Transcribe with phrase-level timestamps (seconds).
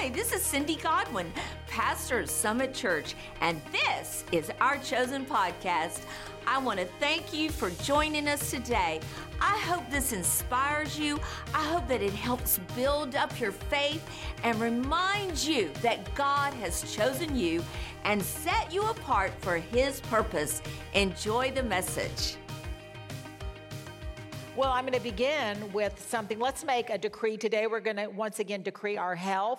[0.00, 1.32] Hi, this is Cindy Godwin,
[1.66, 6.02] pastor of Summit Church, and this is our chosen podcast.
[6.46, 9.00] I want to thank you for joining us today.
[9.40, 11.18] I hope this inspires you.
[11.52, 14.08] I hope that it helps build up your faith
[14.44, 17.64] and remind you that God has chosen you
[18.04, 20.62] and set you apart for His purpose.
[20.94, 22.36] Enjoy the message.
[24.54, 26.38] Well, I'm going to begin with something.
[26.38, 27.66] Let's make a decree today.
[27.66, 29.58] We're going to once again decree our health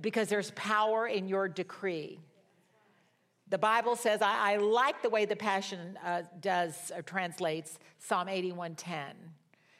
[0.00, 2.20] because there's power in your decree.
[3.48, 8.26] The Bible says, I, I like the way the Passion uh, does or translates Psalm
[8.26, 9.12] 81:10.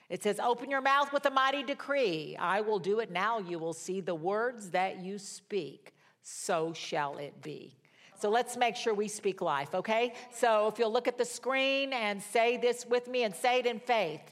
[0.09, 2.37] It says, Open your mouth with a mighty decree.
[2.39, 3.39] I will do it now.
[3.39, 5.95] You will see the words that you speak.
[6.23, 7.77] So shall it be.
[8.19, 10.15] So let's make sure we speak life, okay?
[10.33, 13.67] So if you'll look at the screen and say this with me and say it
[13.67, 14.23] in faith,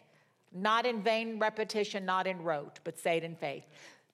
[0.53, 3.65] not in vain repetition, not in rote, but say it in faith.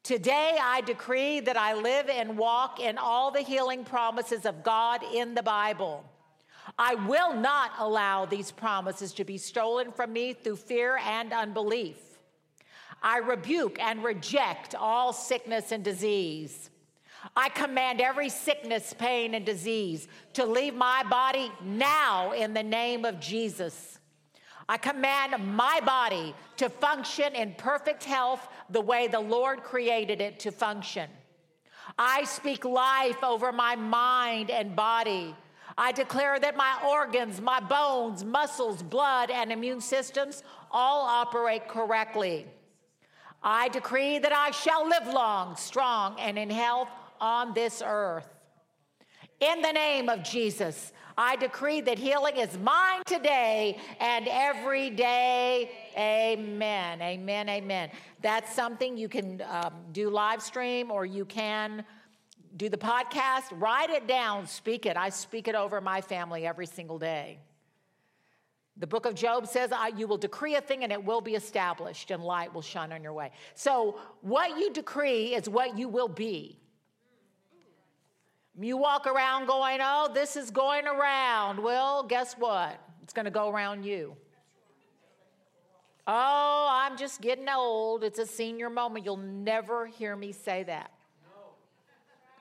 [0.02, 5.02] Today, I decree that I live and walk in all the healing promises of God
[5.14, 6.04] in the Bible.
[6.78, 11.98] I will not allow these promises to be stolen from me through fear and unbelief.
[13.02, 16.70] I rebuke and reject all sickness and disease.
[17.36, 23.04] I command every sickness, pain, and disease to leave my body now in the name
[23.04, 23.99] of Jesus.
[24.70, 30.38] I command my body to function in perfect health the way the Lord created it
[30.40, 31.10] to function.
[31.98, 35.34] I speak life over my mind and body.
[35.76, 42.46] I declare that my organs, my bones, muscles, blood, and immune systems all operate correctly.
[43.42, 46.90] I decree that I shall live long, strong, and in health
[47.20, 48.28] on this earth.
[49.40, 55.70] In the name of Jesus, I decree that healing is mine today and every day.
[55.96, 57.00] Amen.
[57.00, 57.48] Amen.
[57.48, 57.90] Amen.
[58.20, 61.86] That's something you can um, do live stream or you can
[62.58, 63.44] do the podcast.
[63.52, 64.98] Write it down, speak it.
[64.98, 67.38] I speak it over my family every single day.
[68.76, 72.10] The book of Job says, You will decree a thing and it will be established,
[72.10, 73.30] and light will shine on your way.
[73.54, 76.58] So, what you decree is what you will be.
[78.62, 81.62] You walk around going, oh, this is going around.
[81.62, 82.78] Well, guess what?
[83.02, 84.16] It's going to go around you.
[86.06, 88.04] Oh, I'm just getting old.
[88.04, 89.04] It's a senior moment.
[89.04, 90.92] You'll never hear me say that.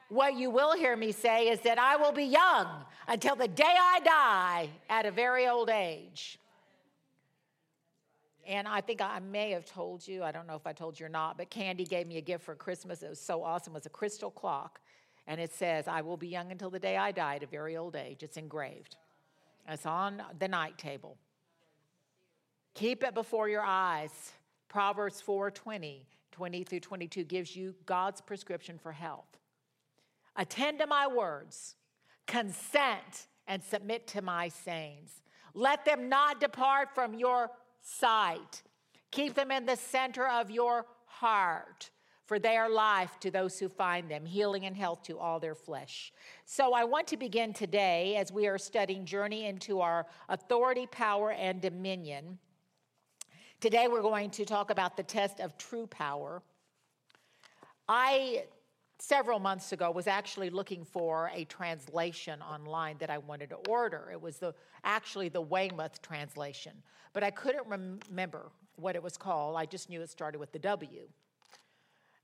[0.09, 2.68] What you will hear me say is that I will be young
[3.08, 6.40] until the day I die at a very old age.
[8.47, 11.06] And I think I may have told you, I don't know if I told you
[11.06, 13.03] or not, but Candy gave me a gift for Christmas.
[13.03, 13.74] It was so awesome.
[13.74, 14.81] It was a crystal clock
[15.29, 17.78] and it says, I will be young until the day I die at a very
[17.78, 18.23] old age.
[18.23, 18.97] It's engraved.
[19.69, 21.17] It's on the night table.
[22.73, 24.31] Keep it before your eyes.
[24.69, 29.38] Proverbs 4 20, 20 through 22 gives you God's prescription for health.
[30.35, 31.75] Attend to my words,
[32.25, 35.22] consent, and submit to my sayings.
[35.53, 37.51] Let them not depart from your
[37.81, 38.63] sight.
[39.11, 41.91] Keep them in the center of your heart
[42.29, 45.56] for they are life to those who find them, healing and health to all their
[45.56, 46.13] flesh.
[46.45, 51.31] So I want to begin today as we are studying Journey into Our Authority, Power,
[51.31, 52.38] and Dominion.
[53.59, 56.44] Today we're going to talk about the test of true power.
[57.88, 58.44] I,
[59.00, 64.09] several months ago, was actually looking for a translation online that I wanted to order.
[64.11, 64.53] It was the,
[64.84, 66.73] actually the Weymouth translation,
[67.11, 69.56] but I couldn't rem- remember what it was called.
[69.57, 71.07] I just knew it started with the W.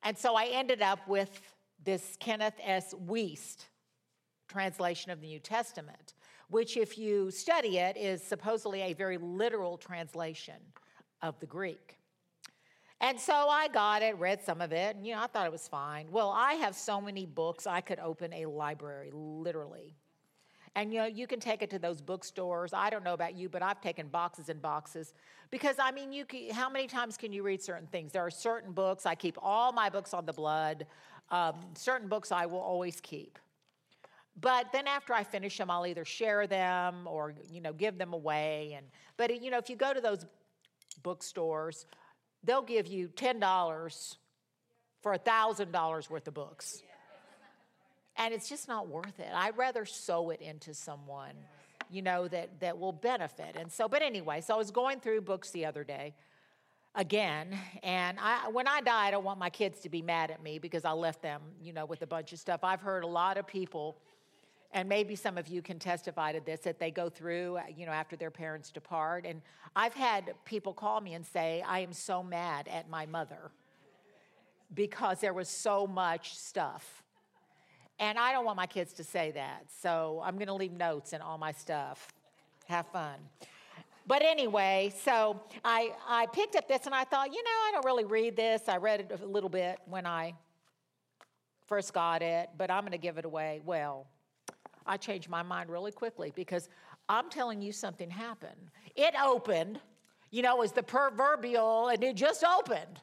[0.05, 1.41] And so I ended up with
[1.83, 2.93] this Kenneth S.
[2.93, 3.65] Wuest
[4.47, 6.13] translation of the New Testament,
[6.49, 10.61] which, if you study it, is supposedly a very literal translation
[11.23, 11.97] of the Greek.
[13.01, 15.51] And so I got it, read some of it, and you know, I thought it
[15.51, 16.07] was fine.
[16.11, 19.95] Well, I have so many books, I could open a library, literally.
[20.75, 22.73] And you know, you can take it to those bookstores.
[22.73, 25.13] I don't know about you, but I've taken boxes and boxes
[25.49, 28.11] because I mean, you can, how many times can you read certain things?
[28.11, 30.85] There are certain books I keep all my books on the blood.
[31.31, 33.39] Um, certain books I will always keep.
[34.39, 38.13] But then after I finish them, I'll either share them or you know give them
[38.13, 38.73] away.
[38.75, 38.85] And
[39.15, 40.25] but you know if you go to those
[41.03, 41.85] bookstores,
[42.43, 44.17] they'll give you ten dollars
[45.01, 46.83] for a thousand dollars worth of books
[48.17, 49.31] and it's just not worth it.
[49.33, 51.33] I'd rather sow it into someone,
[51.89, 53.55] you know, that that will benefit.
[53.59, 56.13] And so, but anyway, so I was going through books the other day
[56.95, 60.41] again, and I, when I die, I don't want my kids to be mad at
[60.41, 62.63] me because I left them, you know, with a bunch of stuff.
[62.63, 63.97] I've heard a lot of people.
[64.71, 67.93] And maybe some of you can testify to this that they go through, you know,
[67.93, 69.25] after their parents depart.
[69.25, 69.41] And
[69.73, 73.51] I've had people call me and say, I am so mad at my mother
[74.73, 77.03] because there was so much stuff.
[77.99, 79.65] And I don't want my kids to say that.
[79.81, 82.07] So I'm going to leave notes and all my stuff.
[82.67, 83.15] Have fun.
[84.07, 87.85] But anyway, so I, I picked up this and I thought, you know, I don't
[87.85, 88.63] really read this.
[88.67, 90.33] I read it a little bit when I
[91.67, 93.61] first got it, but I'm going to give it away.
[93.65, 94.05] Well,
[94.85, 96.69] I changed my mind really quickly because
[97.09, 98.69] I'm telling you something happened.
[98.95, 99.79] It opened,
[100.29, 102.99] you know, as the proverbial, and it just opened.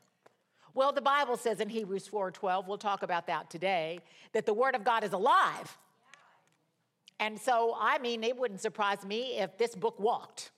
[0.75, 4.01] Well, the Bible says in Hebrews 4:12, we'll talk about that today,
[4.33, 5.77] that the word of God is alive.
[7.21, 10.51] And so, I mean, it wouldn't surprise me if this book walked.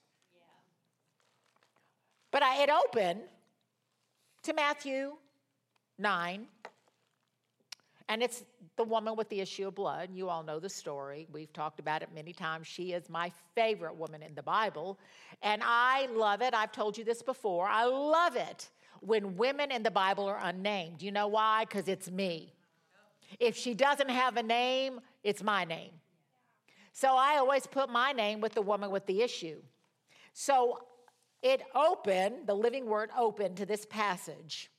[2.31, 3.21] But I, it opened
[4.43, 5.13] to Matthew
[5.99, 6.47] 9,
[8.09, 8.43] and it's
[8.77, 10.09] the woman with the issue of blood.
[10.13, 11.27] You all know the story.
[11.31, 12.67] We've talked about it many times.
[12.67, 14.97] She is my favorite woman in the Bible,
[15.41, 16.53] and I love it.
[16.53, 17.67] I've told you this before.
[17.67, 18.69] I love it
[19.05, 21.01] when women in the Bible are unnamed.
[21.01, 21.65] You know why?
[21.65, 22.53] Because it's me.
[23.39, 25.91] If she doesn't have a name, it's my name.
[26.91, 29.61] So I always put my name with the woman with the issue.
[30.33, 30.79] So
[31.41, 34.71] it opened, the living word opened to this passage.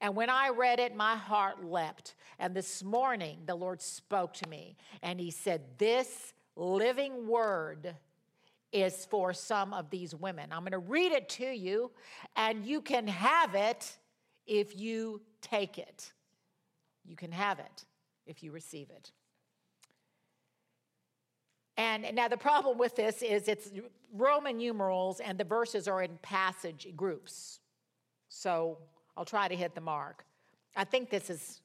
[0.00, 2.14] And when I read it, my heart leapt.
[2.38, 7.94] And this morning, the Lord spoke to me and He said, This living word
[8.74, 10.52] is for some of these women.
[10.52, 11.92] I'm going to read it to you,
[12.36, 13.96] and you can have it
[14.46, 16.12] if you take it.
[17.04, 17.84] You can have it
[18.26, 19.12] if you receive it.
[21.76, 23.70] And now the problem with this is it's
[24.12, 27.60] Roman numerals and the verses are in passage groups.
[28.28, 28.78] So
[29.16, 30.24] I'll try to hit the mark.
[30.76, 31.60] I think this is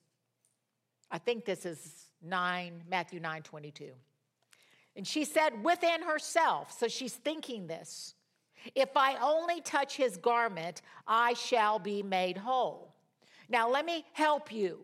[1.12, 3.92] I think this is 9 Matthew 9:22.
[5.00, 8.16] And she said within herself, so she's thinking this.
[8.76, 12.94] If I only touch his garment, I shall be made whole.
[13.48, 14.80] Now let me help you.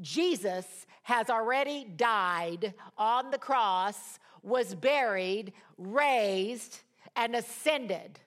[0.00, 6.78] Jesus has already died on the cross, was buried, raised,
[7.16, 8.20] and ascended.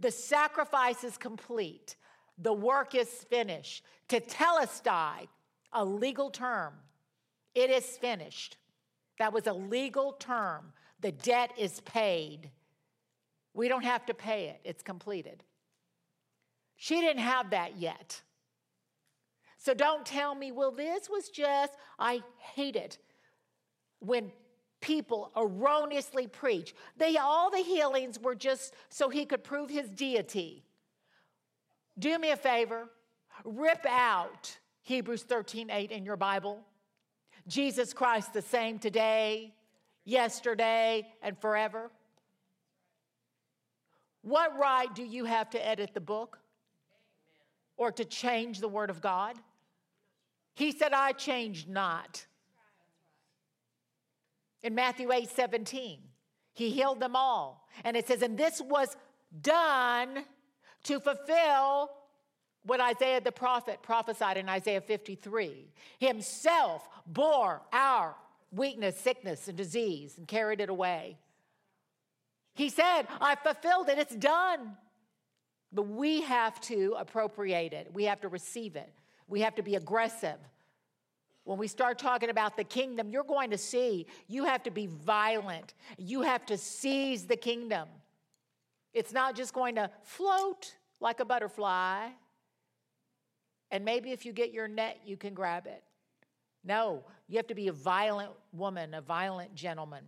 [0.00, 1.94] The sacrifice is complete.
[2.38, 3.84] The work is finished.
[4.08, 5.28] Tetelestai,
[5.72, 6.74] a legal term,
[7.54, 8.56] it is finished.
[9.18, 10.72] That was a legal term.
[11.00, 12.50] The debt is paid.
[13.52, 15.44] We don't have to pay it, it's completed.
[16.76, 18.20] She didn't have that yet.
[19.58, 22.98] So don't tell me, well, this was just, I hate it
[24.00, 24.30] when
[24.80, 26.74] people erroneously preach.
[26.98, 30.64] They, all the healings were just so he could prove his deity.
[31.98, 32.90] Do me a favor,
[33.44, 36.60] rip out Hebrews 13 8 in your Bible.
[37.46, 39.54] Jesus Christ the same today,
[40.04, 41.90] yesterday, and forever.
[44.22, 46.38] What right do you have to edit the book
[47.76, 49.36] or to change the Word of God?
[50.54, 52.24] He said, I change not.
[54.62, 56.00] In Matthew 8 17,
[56.54, 57.68] he healed them all.
[57.84, 58.96] And it says, and this was
[59.42, 60.24] done
[60.84, 61.90] to fulfill
[62.64, 65.68] what Isaiah the prophet prophesied in Isaiah 53.
[65.98, 68.14] Himself bore our
[68.50, 71.18] weakness, sickness, and disease and carried it away.
[72.54, 74.76] He said, I fulfilled it, it's done.
[75.72, 78.92] But we have to appropriate it, we have to receive it.
[79.26, 80.36] We have to be aggressive.
[81.44, 84.86] When we start talking about the kingdom, you're going to see you have to be
[84.86, 85.74] violent.
[85.98, 87.88] You have to seize the kingdom.
[88.94, 92.08] It's not just going to float like a butterfly.
[93.70, 95.82] And maybe if you get your net, you can grab it.
[96.64, 100.04] No, you have to be a violent woman, a violent gentleman.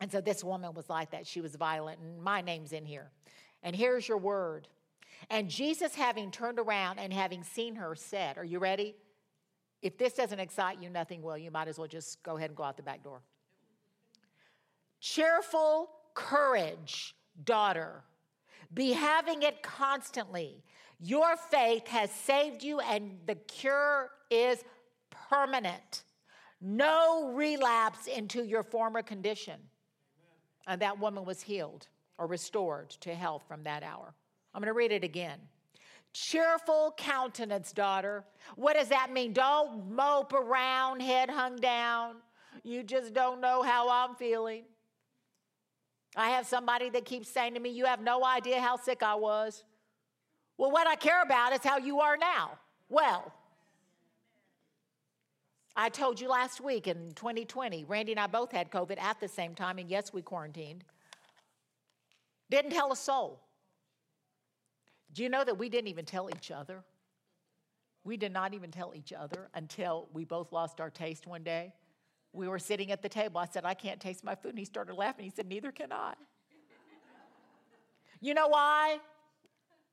[0.00, 1.26] And so this woman was like that.
[1.26, 3.10] She was violent, and my name's in here.
[3.62, 4.68] And here's your word
[5.30, 8.94] and Jesus, having turned around and having seen her, said, Are you ready?
[9.82, 11.38] If this doesn't excite you, nothing will.
[11.38, 13.20] You might as well just go ahead and go out the back door.
[15.00, 18.02] Cheerful courage, daughter.
[18.72, 20.62] Be having it constantly.
[21.00, 24.62] Your faith has saved you, and the cure is
[25.28, 26.04] permanent.
[26.60, 29.60] No relapse into your former condition.
[30.66, 31.86] And that woman was healed
[32.18, 34.14] or restored to health from that hour.
[34.52, 35.38] I'm going to read it again.
[36.12, 38.24] Cheerful countenance, daughter.
[38.56, 39.32] What does that mean?
[39.32, 42.16] Don't mope around, head hung down.
[42.64, 44.64] You just don't know how I'm feeling.
[46.18, 49.14] I have somebody that keeps saying to me, You have no idea how sick I
[49.14, 49.64] was.
[50.56, 52.58] Well, what I care about is how you are now.
[52.88, 53.32] Well,
[55.76, 59.28] I told you last week in 2020, Randy and I both had COVID at the
[59.28, 60.82] same time, and yes, we quarantined.
[62.50, 63.40] Didn't tell a soul.
[65.12, 66.82] Do you know that we didn't even tell each other?
[68.02, 71.74] We did not even tell each other until we both lost our taste one day.
[72.38, 73.40] We were sitting at the table.
[73.40, 74.50] I said, I can't taste my food.
[74.50, 75.24] And he started laughing.
[75.24, 76.14] He said, Neither can I.
[78.20, 79.00] you know why?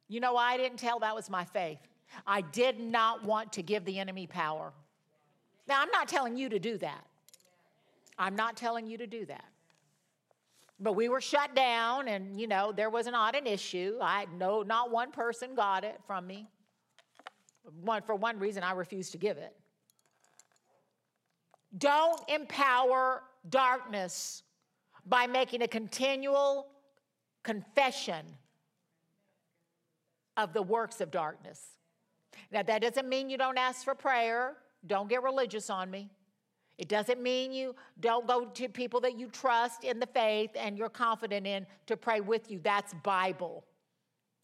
[0.07, 0.99] You know why I didn't tell?
[0.99, 1.79] That was my faith.
[2.27, 4.71] I did not want to give the enemy power.
[5.67, 7.03] Now, I'm not telling you to do that.
[8.19, 9.45] I'm not telling you to do that.
[10.79, 13.97] But we were shut down, and you know, there was not an issue.
[13.99, 16.47] I no, not one person got it from me.
[17.81, 19.55] One, for one reason, I refused to give it.
[21.77, 24.43] Don't empower darkness
[25.05, 26.67] by making a continual
[27.43, 28.25] confession
[30.37, 31.61] of the works of darkness.
[32.51, 34.57] Now, that doesn't mean you don't ask for prayer.
[34.85, 36.09] Don't get religious on me.
[36.77, 40.77] It doesn't mean you don't go to people that you trust in the faith and
[40.77, 42.59] you're confident in to pray with you.
[42.61, 43.63] That's Bible.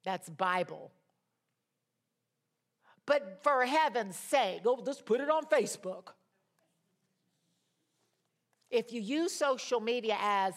[0.05, 0.91] That's Bible.
[3.05, 6.09] But for heaven's sake, oh, go just put it on Facebook.
[8.71, 10.53] If you use social media as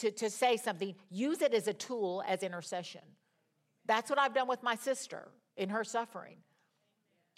[0.00, 3.02] to, to say something, use it as a tool as intercession.
[3.84, 6.36] That's what I've done with my sister in her suffering.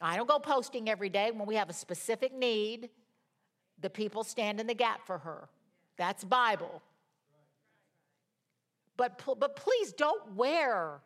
[0.01, 2.91] I don't go posting every day when we have a specific need
[3.81, 5.49] the people stand in the gap for her.
[5.97, 6.83] That's Bible.
[8.97, 11.01] But, but please don't wear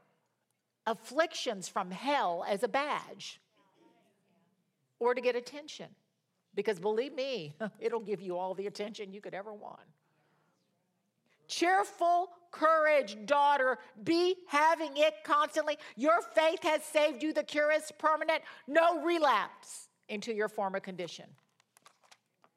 [0.87, 3.41] afflictions from hell as a badge
[4.99, 5.89] or to get attention.
[6.55, 9.81] Because believe me, it'll give you all the attention you could ever want.
[11.49, 13.79] Cheerful courage, daughter.
[14.05, 15.79] Be having it constantly.
[15.97, 17.33] Your faith has saved you.
[17.33, 18.43] The cure is permanent.
[18.67, 21.27] No relapse into your former condition.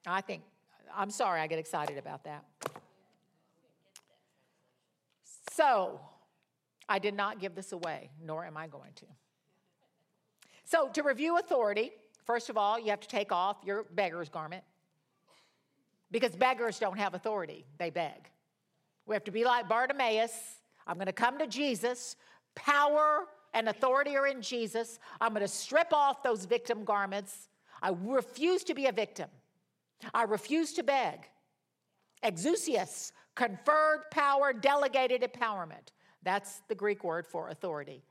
[0.05, 0.43] I think,
[0.95, 2.45] I'm sorry, I get excited about that.
[5.51, 5.99] So,
[6.87, 9.05] I did not give this away, nor am I going to.
[10.65, 11.91] So, to review authority,
[12.25, 14.63] first of all, you have to take off your beggar's garment
[16.11, 18.29] because beggars don't have authority, they beg.
[19.05, 20.31] We have to be like Bartimaeus.
[20.87, 22.15] I'm going to come to Jesus.
[22.55, 24.99] Power and authority are in Jesus.
[25.21, 27.49] I'm going to strip off those victim garments.
[27.81, 29.29] I refuse to be a victim.
[30.13, 31.27] I refuse to beg.
[32.23, 35.89] Exousias, conferred power, delegated empowerment.
[36.23, 38.03] That's the Greek word for authority.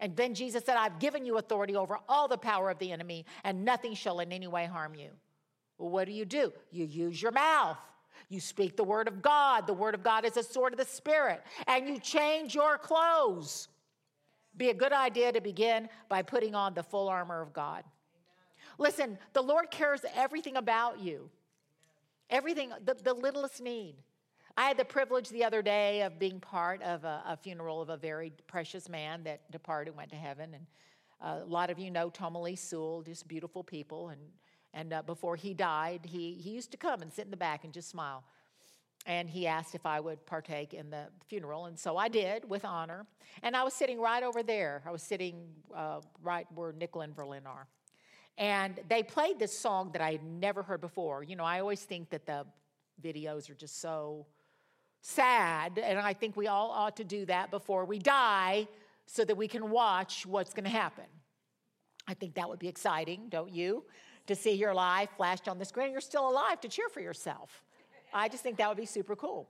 [0.00, 3.26] And then Jesus said, I've given you authority over all the power of the enemy,
[3.42, 5.10] and nothing shall in any way harm you.
[5.76, 6.52] Well, what do you do?
[6.70, 7.78] You use your mouth.
[8.28, 9.66] You speak the word of God.
[9.66, 11.42] The word of God is a sword of the Spirit.
[11.66, 13.68] And you change your clothes.
[14.56, 17.84] Be a good idea to begin by putting on the full armor of God.
[18.76, 21.30] Listen, the Lord cares everything about you,
[22.28, 23.96] everything, the, the littlest need.
[24.58, 27.90] I had the privilege the other day of being part of a, a funeral of
[27.90, 30.52] a very precious man that departed, and went to heaven.
[30.52, 30.66] And
[31.22, 34.08] uh, a lot of you know Tomali Sewell, just beautiful people.
[34.08, 34.20] And,
[34.74, 37.62] and uh, before he died, he, he used to come and sit in the back
[37.62, 38.24] and just smile.
[39.06, 41.66] And he asked if I would partake in the funeral.
[41.66, 43.06] And so I did with honor.
[43.44, 44.82] And I was sitting right over there.
[44.84, 47.68] I was sitting uh, right where Nickel and Verlin are.
[48.36, 51.22] And they played this song that I had never heard before.
[51.22, 52.44] You know, I always think that the
[53.00, 54.26] videos are just so
[55.00, 58.68] sad, and I think we all ought to do that before we die
[59.06, 61.04] so that we can watch what's going to happen.
[62.06, 63.84] I think that would be exciting, don't you?
[64.26, 67.62] To see your life flashed on the screen, you're still alive to cheer for yourself.
[68.12, 69.48] I just think that would be super cool.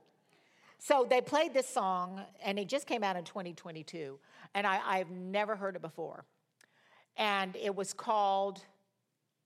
[0.77, 4.17] So they played this song, and it just came out in 2022,
[4.55, 6.25] and I, I've never heard it before.
[7.17, 8.63] And it was called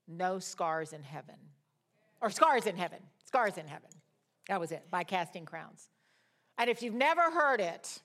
[0.08, 1.36] no Scars in Heaven.
[2.22, 3.00] Or Scars in Heaven.
[3.26, 3.90] Scars in Heaven.
[4.48, 5.90] That was it, by Casting Crowns.
[6.58, 8.02] And if you've never heard it,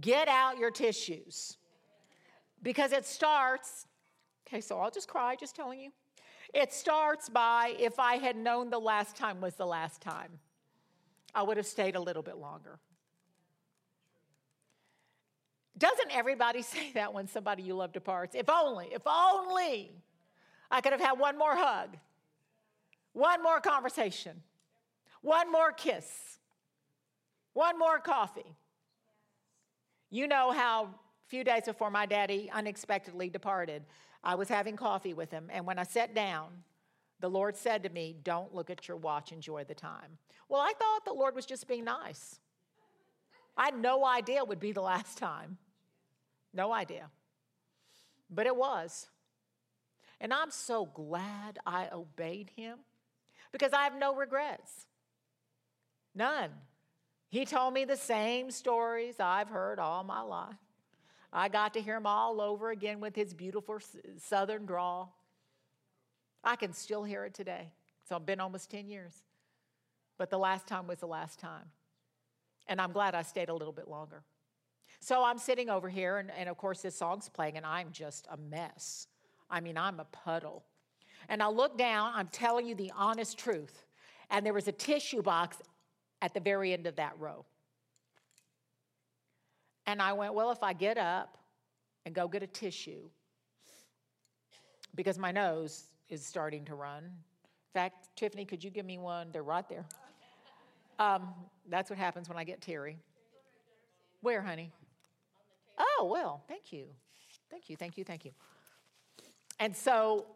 [0.00, 1.56] get out your tissues.
[2.62, 3.86] Because it starts,
[4.46, 5.90] okay, so I'll just cry just telling you.
[6.52, 10.38] It starts by if I had known the last time was the last time,
[11.34, 12.78] I would have stayed a little bit longer.
[15.78, 18.34] Doesn't everybody say that when somebody you love departs?
[18.34, 19.92] If only, if only
[20.70, 21.96] I could have had one more hug,
[23.12, 24.42] one more conversation,
[25.22, 26.39] one more kiss,
[27.60, 28.56] one more coffee.
[30.08, 33.84] You know how a few days before my daddy unexpectedly departed,
[34.24, 36.48] I was having coffee with him, and when I sat down,
[37.20, 40.16] the Lord said to me, Don't look at your watch, enjoy the time.
[40.48, 42.40] Well, I thought the Lord was just being nice.
[43.58, 45.58] I had no idea it would be the last time.
[46.54, 47.10] No idea.
[48.30, 49.06] But it was.
[50.18, 52.78] And I'm so glad I obeyed him
[53.52, 54.86] because I have no regrets.
[56.14, 56.50] None.
[57.30, 60.56] He told me the same stories I've heard all my life.
[61.32, 63.78] I got to hear him all over again with his beautiful
[64.18, 65.16] southern drawl.
[66.42, 67.68] I can still hear it today.
[68.08, 69.14] So I've been almost 10 years.
[70.18, 71.70] But the last time was the last time.
[72.66, 74.24] And I'm glad I stayed a little bit longer.
[74.98, 78.26] So I'm sitting over here, and, and of course, this song's playing, and I'm just
[78.30, 79.06] a mess.
[79.48, 80.64] I mean, I'm a puddle.
[81.28, 83.84] And I look down, I'm telling you the honest truth,
[84.30, 85.58] and there was a tissue box
[86.22, 87.44] at the very end of that row.
[89.86, 91.38] And I went, Well, if I get up
[92.06, 93.08] and go get a tissue,
[94.94, 97.04] because my nose is starting to run.
[97.04, 99.28] In fact, Tiffany, could you give me one?
[99.32, 99.84] They're right there.
[100.98, 101.28] Um,
[101.68, 102.98] that's what happens when I get teary.
[104.20, 104.70] Where, honey?
[105.78, 106.86] Oh, well, thank you.
[107.50, 108.32] Thank you, thank you, thank you.
[109.58, 110.26] And so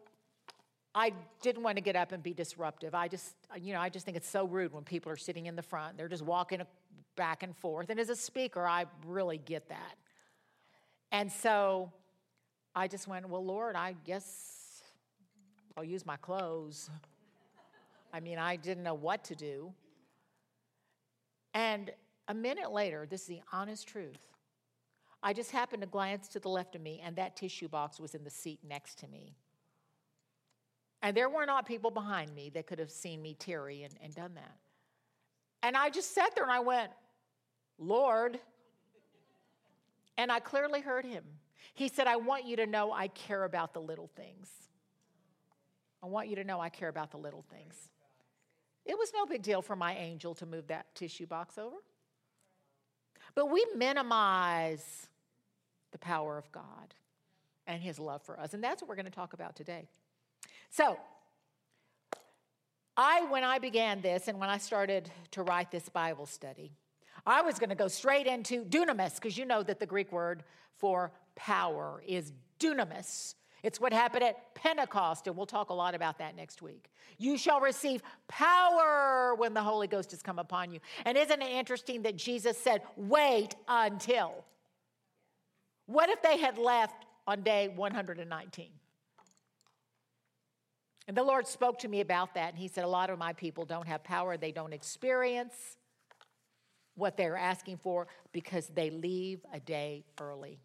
[0.97, 1.11] I
[1.41, 2.95] didn't want to get up and be disruptive.
[2.95, 5.57] I just, you know, I just think it's so rude when people are sitting in
[5.57, 5.97] the front.
[5.97, 6.61] They're just walking
[7.17, 7.89] back and forth.
[7.89, 9.97] And as a speaker, I really get that.
[11.11, 11.91] And so
[12.73, 14.83] I just went, well, Lord, I guess
[15.75, 16.89] I'll use my clothes.
[18.13, 19.73] I mean, I didn't know what to do.
[21.53, 21.91] And
[22.29, 24.19] a minute later, this is the honest truth.
[25.21, 28.15] I just happened to glance to the left of me, and that tissue box was
[28.15, 29.35] in the seat next to me.
[31.01, 34.13] And there were not people behind me that could have seen me teary and, and
[34.15, 34.55] done that.
[35.61, 36.91] And I just sat there and I went,
[37.77, 38.39] Lord.
[40.17, 41.23] And I clearly heard him.
[41.73, 44.49] He said, I want you to know I care about the little things.
[46.01, 47.75] I want you to know I care about the little things.
[48.85, 51.77] It was no big deal for my angel to move that tissue box over.
[53.33, 55.07] But we minimize
[55.91, 56.93] the power of God
[57.67, 58.53] and his love for us.
[58.53, 59.89] And that's what we're going to talk about today.
[60.69, 60.97] So,
[62.97, 66.71] I, when I began this and when I started to write this Bible study,
[67.25, 70.43] I was going to go straight into dunamis, because you know that the Greek word
[70.77, 73.35] for power is dunamis.
[73.63, 76.91] It's what happened at Pentecost, and we'll talk a lot about that next week.
[77.17, 80.79] You shall receive power when the Holy Ghost has come upon you.
[81.03, 84.45] And isn't it interesting that Jesus said, wait until?
[85.87, 88.69] What if they had left on day 119?
[91.07, 93.33] And the Lord spoke to me about that, and He said, A lot of my
[93.33, 95.77] people don't have power, they don't experience
[96.95, 100.59] what they're asking for because they leave a day early.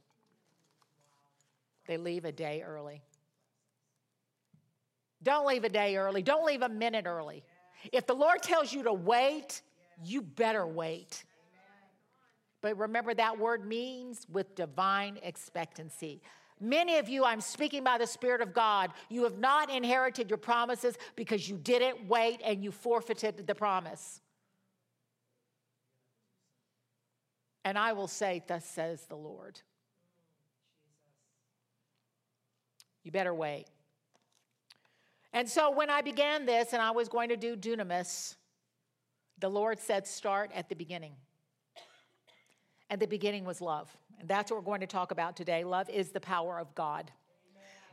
[1.86, 3.02] They leave a day early.
[5.22, 6.22] Don't leave a day early.
[6.22, 7.42] Don't leave a minute early.
[7.92, 9.62] If the Lord tells you to wait,
[10.04, 11.24] you better wait.
[12.62, 16.22] But remember, that word means with divine expectancy.
[16.60, 20.36] Many of you, I'm speaking by the Spirit of God, you have not inherited your
[20.36, 24.20] promises because you didn't wait and you forfeited the promise.
[27.64, 29.58] And I will say, Thus says the Lord.
[33.02, 33.66] You better wait.
[35.32, 38.36] And so when I began this and I was going to do dunamis,
[39.38, 41.12] the Lord said, Start at the beginning.
[42.90, 43.96] And the beginning was love.
[44.20, 45.64] And that's what we're going to talk about today.
[45.64, 47.10] Love is the power of God.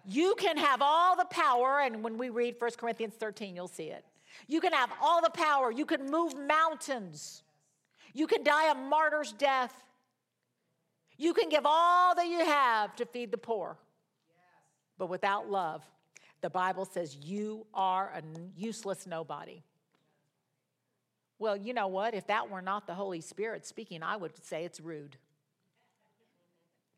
[0.06, 3.88] You can have all the power, and when we read 1 Corinthians 13, you'll see
[3.88, 4.06] it.
[4.48, 5.72] You can have all the power.
[5.72, 7.44] You can move mountains.
[8.13, 9.74] You can die a martyr's death.
[11.18, 13.78] You can give all that you have to feed the poor.
[14.98, 15.84] But without love,
[16.42, 18.22] the Bible says you are a
[18.56, 19.63] useless nobody.
[21.40, 22.13] Well, you know what?
[22.13, 25.18] If that were not the Holy Spirit speaking, I would say it's rude.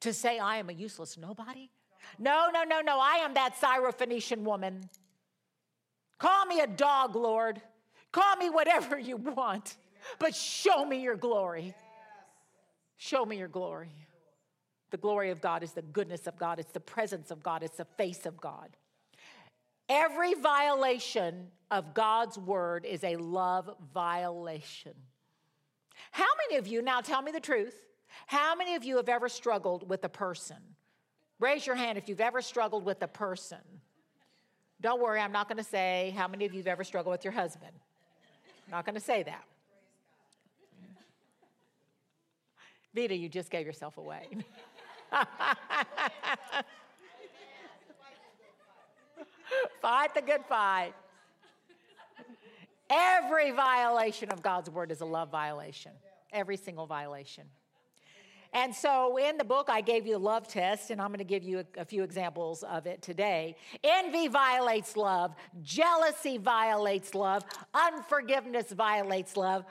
[0.01, 1.69] To say I am a useless nobody?
[2.17, 2.99] No, no, no, no.
[2.99, 4.89] I am that Syrophoenician woman.
[6.17, 7.61] Call me a dog, Lord.
[8.11, 9.75] Call me whatever you want
[10.17, 11.73] but show me your glory.
[12.97, 13.91] Show me your glory.
[14.91, 17.77] The glory of God is the goodness of God, it's the presence of God, it's
[17.77, 18.75] the face of God.
[19.87, 24.93] Every violation of God's word is a love violation.
[26.11, 27.75] How many of you, now tell me the truth,
[28.27, 30.57] how many of you have ever struggled with a person?
[31.39, 33.59] Raise your hand if you've ever struggled with a person.
[34.81, 37.23] Don't worry, I'm not going to say how many of you have ever struggled with
[37.23, 37.71] your husband.
[38.67, 39.43] I'm not going to say that.
[42.95, 44.27] Vita, you just gave yourself away.
[49.81, 50.93] fight the good fight.
[52.89, 55.91] Every violation of God's word is a love violation.
[56.31, 57.45] Every single violation.
[58.53, 61.23] And so in the book, I gave you a love test, and I'm going to
[61.23, 63.55] give you a, a, few examples of it today.
[63.83, 69.65] Envy violates love, jealousy violates love, unforgiveness violates love,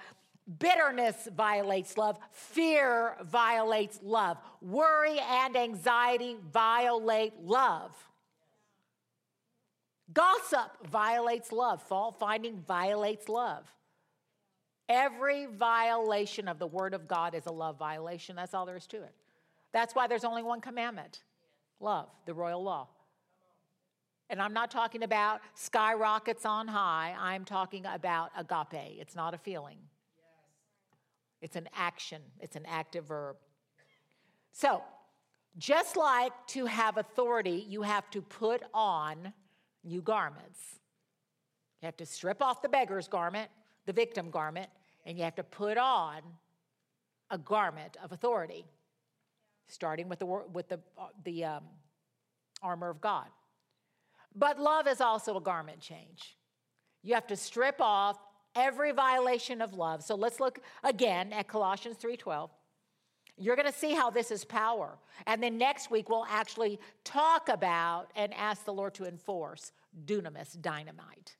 [0.59, 2.19] Bitterness violates love.
[2.31, 4.38] Fear violates love.
[4.62, 7.93] Worry and anxiety violate love.
[10.11, 11.83] Gossip violates love.
[11.83, 13.71] Fault finding violates love.
[14.88, 18.37] Every violation of the Word of God is a love violation.
[18.37, 19.14] That's all there is to it.
[19.72, 21.22] That's why there's only one commandment
[21.81, 22.88] love, the royal law.
[24.31, 28.98] And I'm not talking about skyrockets on high, I'm talking about agape.
[29.01, 29.79] It's not a feeling,
[31.40, 33.37] it's an action, it's an active verb.
[34.53, 34.83] So,
[35.57, 39.33] just like to have authority, you have to put on
[39.85, 40.61] new garments.
[41.81, 43.51] You have to strip off the beggar's garment,
[43.87, 44.68] the victim garment,
[45.09, 46.21] and you have to put on
[47.31, 48.66] a garment of authority,
[49.66, 51.64] starting with the, with the, uh, the um,
[52.62, 53.27] armor of God.
[54.37, 56.37] But love is also a garment change.
[57.03, 58.18] You have to strip off
[58.55, 60.03] every violation of love.
[60.03, 62.51] So let's look again at Colossians 3:12.
[63.38, 64.99] You're going to see how this is power.
[65.27, 69.73] And then next week we'll actually talk about and ask the Lord to enforce
[70.05, 71.37] dunamis, dynamite.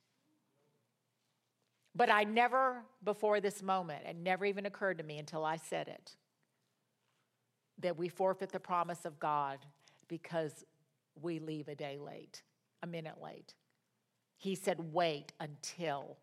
[1.98, 5.88] But I never, before this moment, it never even occurred to me until I said
[5.88, 6.14] it,
[7.80, 9.58] that we forfeit the promise of God
[10.06, 10.64] because
[11.20, 12.44] we leave a day late,
[12.84, 13.54] a minute late.
[14.37, 16.18] He said, wait until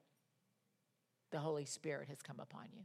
[1.31, 2.83] the Holy Spirit has come upon you.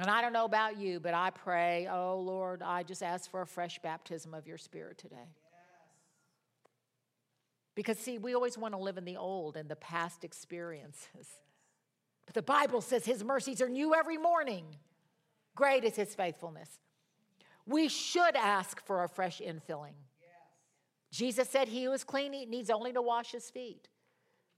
[0.00, 3.42] And I don't know about you, but I pray, oh Lord, I just ask for
[3.42, 5.36] a fresh baptism of your Spirit today.
[7.80, 11.38] Because, see, we always want to live in the old and the past experiences.
[12.26, 14.66] But the Bible says his mercies are new every morning.
[15.54, 16.68] Great is his faithfulness.
[17.64, 19.94] We should ask for a fresh infilling.
[21.10, 23.88] Jesus said he who is clean he needs only to wash his feet.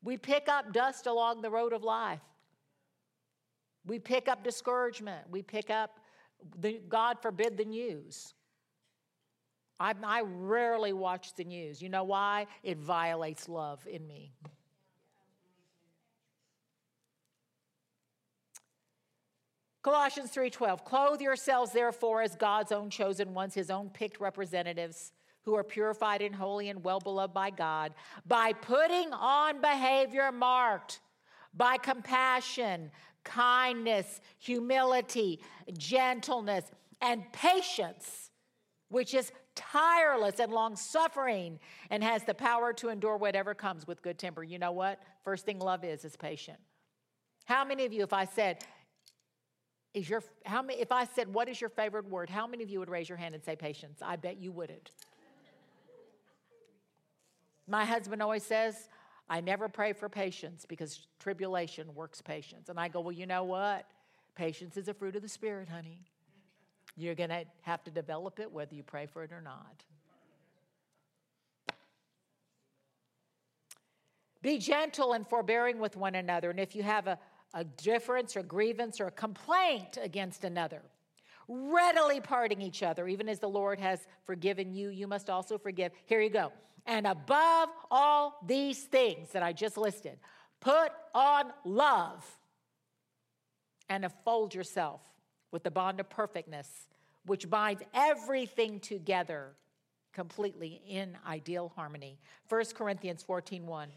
[0.03, 2.19] We pick up dust along the road of life.
[3.87, 5.31] We pick up discouragement.
[5.31, 6.01] We pick up,
[6.59, 8.35] the, God forbid, the news.
[9.83, 11.83] I, I rarely watch the news.
[11.83, 12.47] You know why?
[12.63, 14.33] It violates love in me.
[19.83, 25.11] Colossians 3:12 Clothe yourselves therefore as God's own chosen ones his own picked representatives
[25.45, 27.93] who are purified and holy and well beloved by God
[28.25, 31.01] by putting on behavior marked
[31.55, 32.93] by compassion,
[33.25, 35.41] kindness, humility,
[35.77, 38.31] gentleness and patience
[38.93, 41.59] which is tireless and long suffering
[41.91, 44.45] and has the power to endure whatever comes with good temper.
[44.45, 45.01] You know what?
[45.25, 46.59] First thing love is is patient.
[47.47, 48.65] How many of you, if I said,
[49.95, 52.69] is your how many if I said what is your favorite word, how many of
[52.69, 54.01] you would raise your hand and say patience?
[54.03, 54.91] I bet you wouldn't.
[57.67, 58.89] My husband always says,
[59.31, 62.69] I never pray for patience because tribulation works patience.
[62.69, 63.87] And I go, Well, you know what?
[64.35, 66.01] Patience is a fruit of the Spirit, honey.
[66.97, 69.85] You're going to have to develop it whether you pray for it or not.
[74.43, 76.51] Be gentle and forbearing with one another.
[76.51, 77.19] And if you have a,
[77.55, 80.83] a difference or grievance or a complaint against another,
[81.49, 85.93] readily parting each other, even as the Lord has forgiven you, you must also forgive.
[86.07, 86.53] Here you go.
[86.87, 90.19] And above all these things that I just listed,
[90.61, 92.25] put on love
[93.89, 95.01] and enfold yourself
[95.53, 96.89] with the bond of perfectness,
[97.27, 99.53] which binds everything together
[100.13, 102.19] completely in ideal harmony.
[102.49, 103.89] 1 Corinthians 14 1.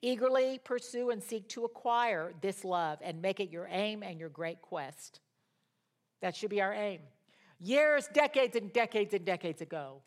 [0.00, 4.28] Eagerly pursue and seek to acquire this love and make it your aim and your
[4.28, 5.20] great quest.
[6.20, 7.00] That should be our aim.
[7.58, 10.02] Years, decades, and decades and decades ago,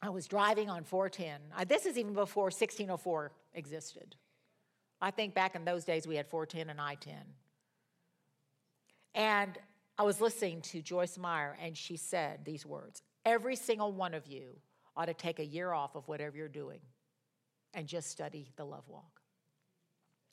[0.00, 1.40] I was driving on 410.
[1.56, 4.16] Uh, this is even before 1604 existed.
[5.00, 7.14] I think back in those days we had 410 and I 10.
[9.14, 9.58] And
[9.98, 14.26] I was listening to Joyce Meyer, and she said these words Every single one of
[14.26, 14.56] you
[14.96, 16.80] ought to take a year off of whatever you're doing
[17.74, 19.20] and just study the love walk.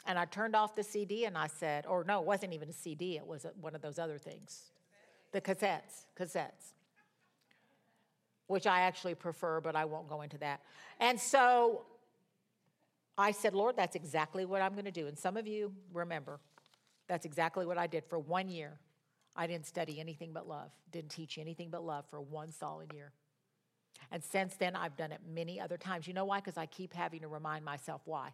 [0.06, 2.74] And I turned off the CD and I said, or no, it wasn't even a
[2.74, 4.72] CD, it was one of those other things.
[5.32, 6.74] The cassettes, cassettes,
[8.48, 10.62] which I actually prefer, but I won't go into that.
[11.00, 11.84] And so
[13.18, 15.08] I said, Lord, that's exactly what I'm going to do.
[15.08, 16.40] And some of you remember,
[17.10, 18.80] that's exactly what I did for one year.
[19.36, 23.12] I didn't study anything but love, didn't teach anything but love for one solid year.
[24.12, 26.08] And since then, I've done it many other times.
[26.08, 26.40] You know why?
[26.40, 28.32] Because I keep having to remind myself why.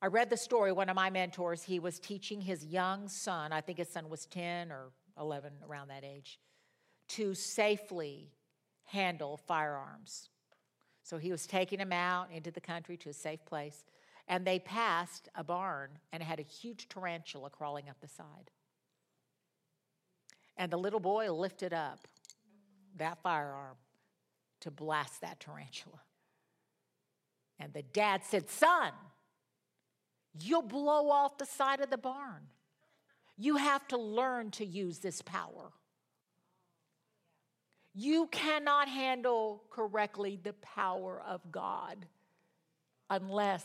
[0.00, 3.60] I read the story, one of my mentors, he was teaching his young son, I
[3.60, 6.40] think his son was 10 or 11, around that age,
[7.10, 8.32] to safely
[8.84, 10.28] handle firearms.
[11.04, 13.84] So he was taking him out into the country to a safe place.
[14.28, 18.50] And they passed a barn and had a huge tarantula crawling up the side.
[20.56, 22.06] And the little boy lifted up
[22.96, 23.76] that firearm
[24.60, 26.00] to blast that tarantula.
[27.58, 28.92] And the dad said, Son,
[30.38, 32.42] you'll blow off the side of the barn.
[33.36, 35.72] You have to learn to use this power.
[37.94, 42.06] You cannot handle correctly the power of God
[43.10, 43.64] unless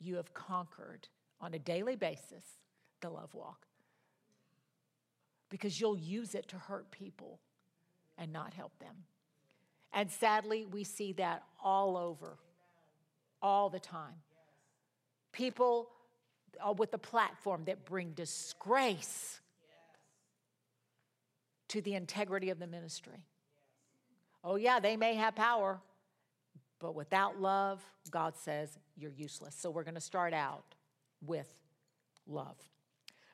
[0.00, 1.08] you have conquered
[1.40, 2.44] on a daily basis
[3.00, 3.66] the love walk.
[5.48, 7.40] Because you'll use it to hurt people
[8.16, 8.94] and not help them.
[9.92, 12.38] And sadly, we see that all over,
[13.42, 14.14] all the time.
[15.32, 15.90] People
[16.64, 19.40] uh, with a platform that bring disgrace
[21.68, 23.24] to the integrity of the ministry.
[24.42, 25.80] Oh, yeah, they may have power,
[26.80, 29.54] but without love, God says you're useless.
[29.54, 30.64] So we're going to start out
[31.24, 31.48] with
[32.26, 32.56] love.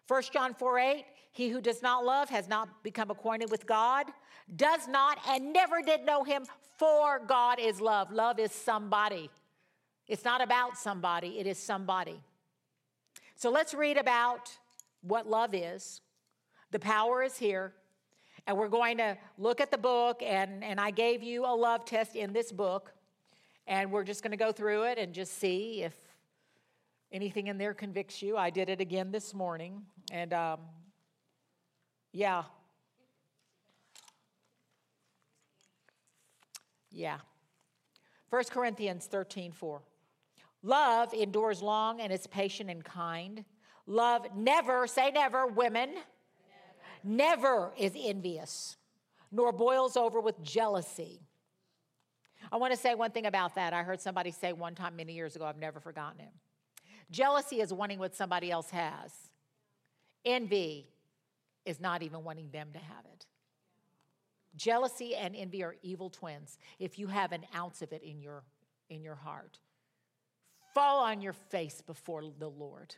[0.08, 4.06] 1 John 4 8, he who does not love has not become acquainted with God,
[4.54, 6.44] does not and never did know him,
[6.78, 8.12] for God is love.
[8.12, 9.30] Love is somebody.
[10.08, 12.20] It's not about somebody, it is somebody.
[13.34, 14.56] So let's read about
[15.02, 16.00] what love is.
[16.70, 17.72] The power is here.
[18.46, 21.84] And we're going to look at the book, and, and I gave you a love
[21.84, 22.92] test in this book.
[23.66, 25.94] And we're just going to go through it and just see if
[27.10, 28.36] anything in there convicts you.
[28.36, 29.82] I did it again this morning.
[30.12, 30.60] And um,
[32.12, 32.44] yeah.
[36.90, 37.18] Yeah.
[38.30, 39.82] 1 Corinthians 13 4.
[40.62, 43.44] Love endures long and is patient and kind.
[43.86, 45.90] Love never, say never, women,
[47.04, 48.76] never, never is envious,
[49.30, 51.20] nor boils over with jealousy.
[52.50, 53.72] I want to say one thing about that.
[53.72, 56.32] I heard somebody say one time many years ago, I've never forgotten it.
[57.10, 59.12] Jealousy is wanting what somebody else has,
[60.24, 60.88] envy
[61.64, 63.26] is not even wanting them to have it.
[64.56, 68.42] Jealousy and envy are evil twins if you have an ounce of it in your,
[68.88, 69.58] in your heart.
[70.74, 72.94] Fall on your face before the Lord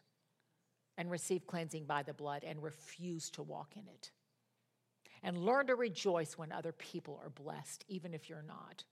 [0.96, 4.10] and receive cleansing by the blood and refuse to walk in it.
[5.22, 8.84] And learn to rejoice when other people are blessed, even if you're not.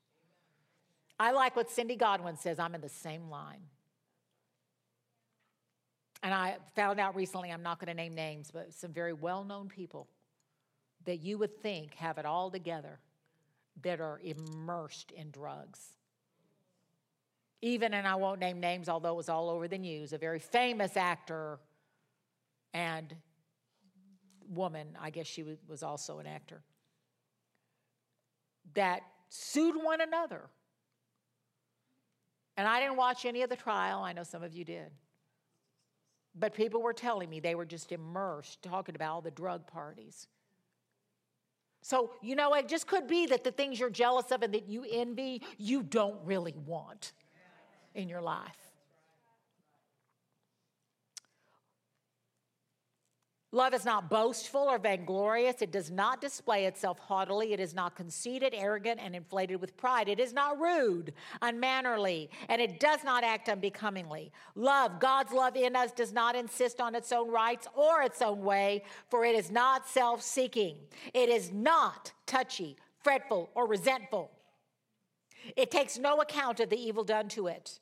[1.18, 3.62] I like what Cindy Godwin says I'm in the same line.
[6.22, 9.44] And I found out recently, I'm not going to name names, but some very well
[9.44, 10.08] known people
[11.04, 12.98] that you would think have it all together
[13.82, 15.96] that are immersed in drugs
[17.62, 20.38] even, and I won't name names, although it was all over the news, a very
[20.38, 21.58] famous actor
[22.74, 23.14] and
[24.48, 26.62] woman, I guess she was also an actor,
[28.74, 30.42] that sued one another.
[32.56, 34.90] And I didn't watch any of the trial, I know some of you did.
[36.34, 40.26] But people were telling me they were just immersed, talking about all the drug parties.
[41.82, 44.68] So, you know, it just could be that the things you're jealous of and that
[44.68, 47.12] you envy, you don't really want
[47.94, 48.65] in your life.
[53.56, 55.62] Love is not boastful or vainglorious.
[55.62, 57.54] It does not display itself haughtily.
[57.54, 60.10] It is not conceited, arrogant, and inflated with pride.
[60.10, 64.30] It is not rude, unmannerly, and it does not act unbecomingly.
[64.56, 68.42] Love, God's love in us, does not insist on its own rights or its own
[68.42, 70.76] way, for it is not self seeking.
[71.14, 74.30] It is not touchy, fretful, or resentful.
[75.56, 77.80] It takes no account of the evil done to it.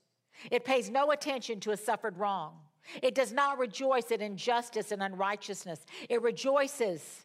[0.52, 2.60] It pays no attention to a suffered wrong.
[3.02, 5.84] It does not rejoice at injustice and unrighteousness.
[6.08, 7.24] It rejoices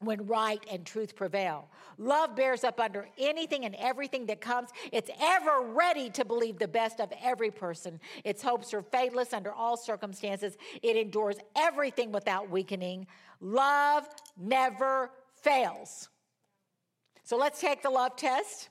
[0.00, 1.68] when right and truth prevail.
[1.96, 4.70] Love bears up under anything and everything that comes.
[4.92, 7.98] It's ever ready to believe the best of every person.
[8.24, 10.56] Its hopes are faithless under all circumstances.
[10.82, 13.08] It endures everything without weakening.
[13.40, 15.10] Love never
[15.42, 16.08] fails.
[17.24, 18.68] So let's take the love test.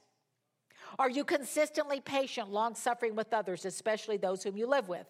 [0.97, 5.05] Are you consistently patient, long suffering with others, especially those whom you live with?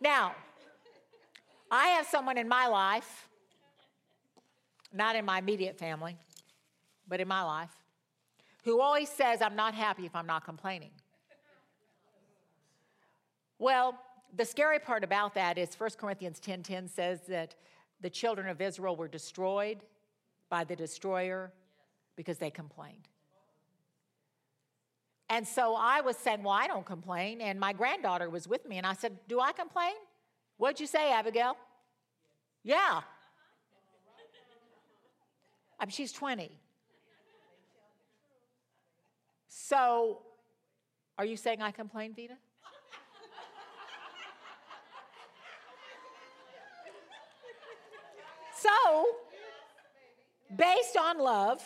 [0.00, 0.34] Now,
[1.70, 3.28] I have someone in my life,
[4.92, 6.16] not in my immediate family,
[7.06, 7.72] but in my life,
[8.64, 10.90] who always says, I'm not happy if I'm not complaining.
[13.58, 13.98] Well,
[14.36, 17.54] the scary part about that is 1 Corinthians 10:10 10, 10 says that
[18.00, 19.78] the children of Israel were destroyed
[20.48, 21.52] by the destroyer
[22.14, 23.08] because they complained.
[25.30, 27.40] And so I was saying, Well, I don't complain.
[27.40, 29.94] And my granddaughter was with me, and I said, Do I complain?
[30.56, 31.56] What'd you say, Abigail?
[32.64, 33.00] Yeah.
[35.80, 36.50] I mean, she's 20.
[39.46, 40.22] So,
[41.18, 42.34] are you saying I complain, Vita?
[48.56, 49.06] so,
[50.56, 51.62] based on love,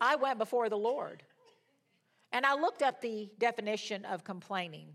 [0.00, 1.22] I went before the Lord.
[2.32, 4.88] And I looked up the definition of complaining.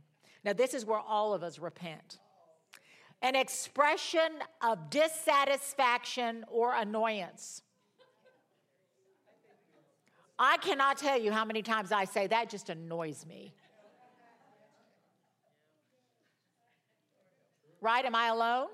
[0.43, 2.19] Now, this is where all of us repent
[3.21, 4.29] an expression
[4.61, 7.63] of dissatisfaction or annoyance.
[10.37, 13.53] I cannot tell you how many times I say that just annoys me.
[17.81, 18.03] Right?
[18.05, 18.67] Am I alone?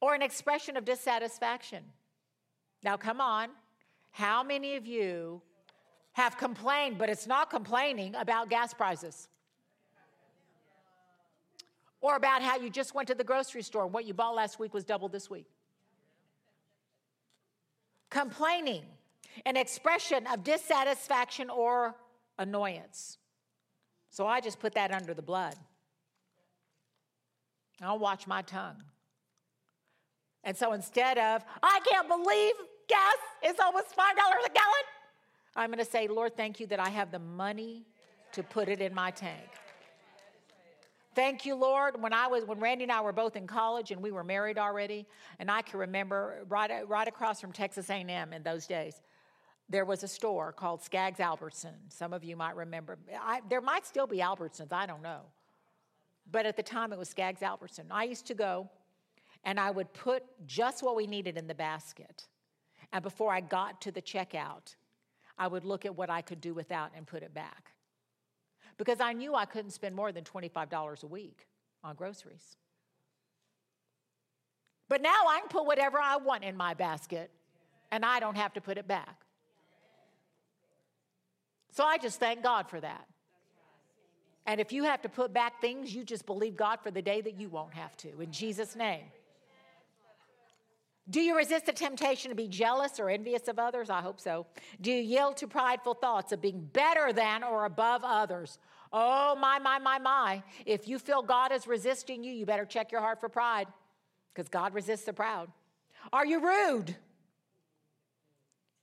[0.00, 1.84] Or an expression of dissatisfaction.
[2.82, 3.48] Now, come on.
[4.18, 5.40] How many of you
[6.14, 9.28] have complained, but it's not complaining about gas prices?
[12.00, 14.58] Or about how you just went to the grocery store and what you bought last
[14.58, 15.46] week was double this week?
[18.10, 18.82] Complaining,
[19.46, 21.94] an expression of dissatisfaction or
[22.40, 23.18] annoyance.
[24.10, 25.54] So I just put that under the blood.
[27.80, 28.82] I'll watch my tongue.
[30.42, 32.54] And so instead of, I can't believe
[32.88, 34.86] gas is almost $5 a gallon,
[35.56, 37.84] I'm going to say, Lord, thank you that I have the money
[38.32, 39.48] to put it in my tank.
[41.14, 42.00] Thank you, Lord.
[42.00, 44.56] When I was, when Randy and I were both in college and we were married
[44.56, 45.04] already,
[45.40, 49.00] and I can remember right, right across from Texas A&M in those days,
[49.68, 51.74] there was a store called Skaggs Albertson.
[51.88, 52.98] Some of you might remember.
[53.20, 54.72] I, there might still be Albertsons.
[54.72, 55.22] I don't know.
[56.30, 57.86] But at the time, it was Skaggs Albertson.
[57.90, 58.68] I used to go,
[59.44, 62.26] and I would put just what we needed in the basket.
[62.92, 64.74] And before I got to the checkout,
[65.38, 67.72] I would look at what I could do without and put it back
[68.76, 71.46] because I knew I couldn't spend more than $25 a week
[71.84, 72.56] on groceries.
[74.88, 77.30] But now I can put whatever I want in my basket
[77.90, 79.22] and I don't have to put it back.
[81.72, 83.06] So I just thank God for that.
[84.46, 87.20] And if you have to put back things, you just believe God for the day
[87.20, 88.20] that you won't have to.
[88.20, 89.04] In Jesus' name.
[91.10, 93.88] Do you resist the temptation to be jealous or envious of others?
[93.88, 94.46] I hope so.
[94.80, 98.58] Do you yield to prideful thoughts of being better than or above others?
[98.92, 100.42] Oh, my, my, my, my.
[100.66, 103.68] If you feel God is resisting you, you better check your heart for pride
[104.34, 105.50] because God resists the proud.
[106.12, 106.94] Are you rude?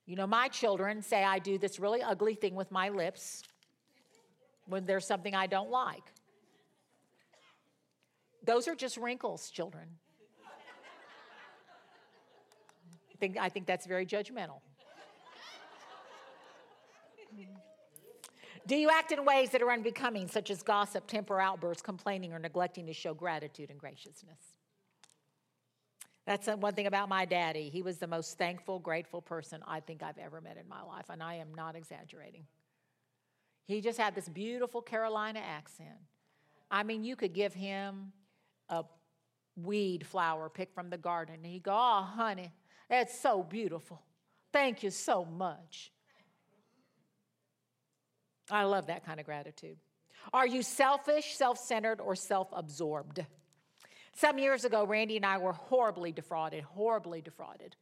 [0.05, 3.43] You know, my children say I do this really ugly thing with my lips
[4.67, 6.03] when there's something I don't like.
[8.43, 9.87] Those are just wrinkles, children.
[13.14, 14.61] I think, I think that's very judgmental.
[18.67, 22.39] Do you act in ways that are unbecoming, such as gossip, temper outbursts, complaining, or
[22.39, 24.39] neglecting to show gratitude and graciousness?
[26.25, 27.69] That's uh, one thing about my daddy.
[27.69, 31.05] He was the most thankful, grateful person I think I've ever met in my life,
[31.09, 32.45] and I am not exaggerating.
[33.67, 35.99] He just had this beautiful Carolina accent.
[36.71, 38.11] I mean, you could give him
[38.69, 38.83] a
[39.55, 42.51] weed flower picked from the garden, and he'd go, Oh, honey,
[42.89, 44.01] that's so beautiful.
[44.51, 45.91] Thank you so much.
[48.49, 49.77] I love that kind of gratitude.
[50.33, 53.25] Are you selfish, self centered, or self absorbed?
[54.13, 57.75] Some years ago, Randy and I were horribly defrauded, horribly defrauded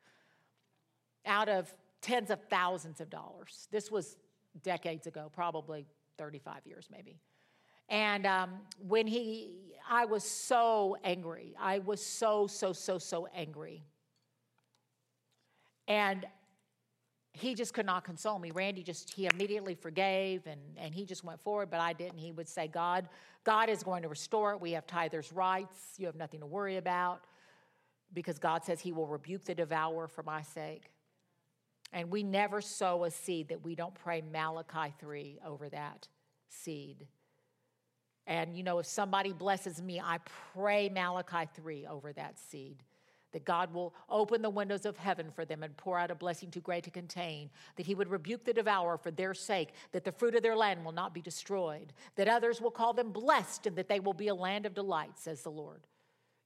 [1.25, 3.67] out of tens of thousands of dollars.
[3.71, 4.17] This was
[4.61, 5.85] decades ago, probably
[6.17, 7.19] 35 years maybe.
[7.89, 9.51] And um, when he,
[9.89, 11.55] I was so angry.
[11.59, 13.83] I was so, so, so, so angry.
[15.87, 16.25] And
[17.33, 18.51] he just could not console me.
[18.51, 22.19] Randy just, he immediately forgave and, and he just went forward, but I didn't.
[22.19, 23.09] He would say, God,
[23.43, 24.61] God is going to restore it.
[24.61, 25.95] We have tithers' rights.
[25.97, 27.25] You have nothing to worry about
[28.13, 30.91] because God says he will rebuke the devourer for my sake.
[31.91, 36.07] And we never sow a seed that we don't pray Malachi 3 over that
[36.49, 37.07] seed.
[38.27, 40.19] And you know, if somebody blesses me, I
[40.53, 42.83] pray Malachi 3 over that seed
[43.33, 46.49] that God will open the windows of heaven for them and pour out a blessing
[46.49, 50.11] too great to contain, that He would rebuke the devourer for their sake, that the
[50.11, 53.75] fruit of their land will not be destroyed, that others will call them blessed, and
[53.75, 55.81] that they will be a land of delight, says the Lord.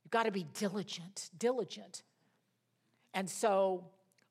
[0.03, 2.03] You've got to be diligent, diligent.
[3.13, 3.83] And so,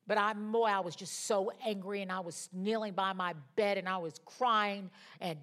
[0.07, 3.77] but I, boy, I was just so angry, and I was kneeling by my bed,
[3.77, 4.89] and I was crying
[5.21, 5.37] and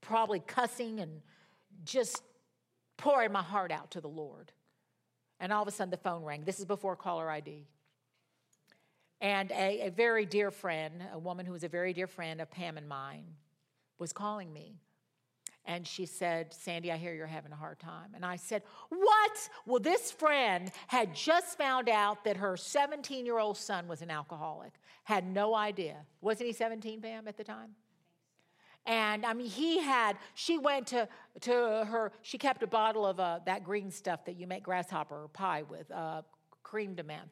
[0.00, 1.20] probably cussing and
[1.84, 2.22] just
[2.96, 4.52] pouring my heart out to the Lord.
[5.40, 6.44] And all of a sudden the phone rang.
[6.44, 7.66] This is before caller ID.
[9.20, 12.50] And a, a, very dear friend, a woman who was a very dear friend of
[12.50, 13.24] Pam and mine,
[13.98, 14.76] was calling me.
[15.64, 18.12] And she said, Sandy, I hear you're having a hard time.
[18.14, 19.48] And I said, What?
[19.66, 24.10] Well, this friend had just found out that her 17 year old son was an
[24.10, 24.74] alcoholic,
[25.04, 25.96] had no idea.
[26.20, 27.70] Wasn't he 17, Pam, at the time?
[28.86, 31.08] And I mean, he had, she went to,
[31.40, 35.28] to her, she kept a bottle of uh, that green stuff that you make grasshopper
[35.32, 36.22] pie with, uh,
[36.64, 37.30] crème de menthe.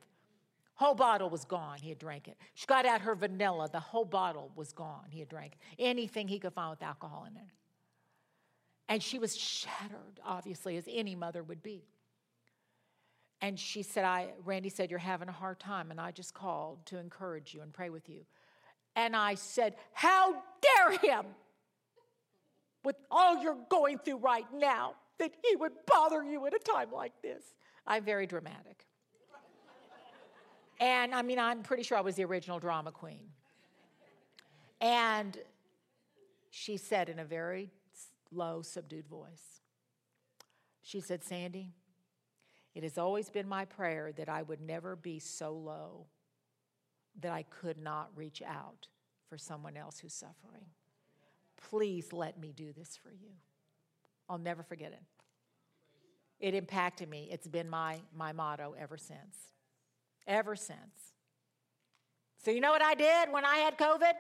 [0.77, 1.79] Whole bottle was gone.
[1.81, 2.37] He had drank it.
[2.55, 3.69] She got out her vanilla.
[3.71, 5.07] The whole bottle was gone.
[5.11, 7.49] He had drank anything he could find with alcohol in it.
[8.89, 11.85] And she was shattered, obviously, as any mother would be.
[13.41, 15.91] And she said, I, Randy said, You're having a hard time.
[15.91, 18.25] And I just called to encourage you and pray with you.
[18.97, 21.27] And I said, How dare him,
[22.85, 26.91] with all you're going through right now, that he would bother you at a time
[26.93, 27.43] like this?
[27.87, 28.87] I'm very dramatic.
[30.81, 33.29] and I mean, I'm pretty sure I was the original drama queen.
[34.81, 35.39] And
[36.51, 37.71] she said in a very
[38.31, 39.61] low, subdued voice.
[40.83, 41.73] She said, Sandy,
[42.75, 46.07] it has always been my prayer that I would never be so low
[47.21, 48.89] that I could not reach out
[49.29, 50.67] for someone else who's suffering.
[51.71, 53.31] Please let me do this for you.
[54.29, 55.03] I'll never forget it.
[56.41, 57.29] It impacted me.
[57.31, 59.37] It's been my, my motto ever since.
[60.27, 60.79] Ever since.
[62.45, 64.13] So, you know what I did when I had COVID?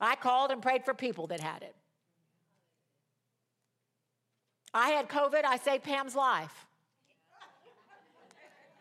[0.00, 1.74] I called and prayed for people that had it.
[4.72, 6.66] I had COVID, I saved Pam's life.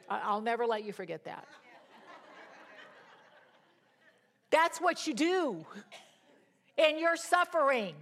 [0.09, 1.47] I'll never let you forget that.
[4.49, 5.66] That's what you do
[6.78, 7.95] in your suffering.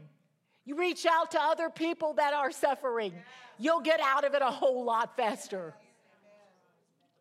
[0.66, 3.14] You reach out to other people that are suffering.
[3.58, 5.74] You'll get out of it a whole lot faster.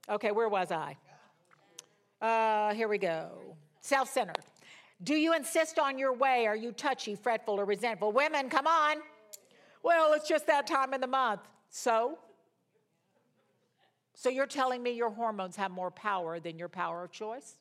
[0.09, 0.96] Okay, where was I?
[2.20, 3.57] Uh, here we go.
[3.80, 4.44] Self centered.
[5.03, 6.46] Do you insist on your way?
[6.46, 8.12] Are you touchy, fretful, or resentful?
[8.12, 8.98] Women, come on.
[9.82, 11.40] Well, it's just that time in the month.
[11.70, 12.18] So?
[14.14, 17.55] So you're telling me your hormones have more power than your power of choice?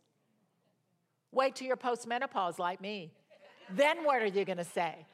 [1.32, 3.12] Wait till you're postmenopause like me.
[3.76, 5.06] Then what are you going to say?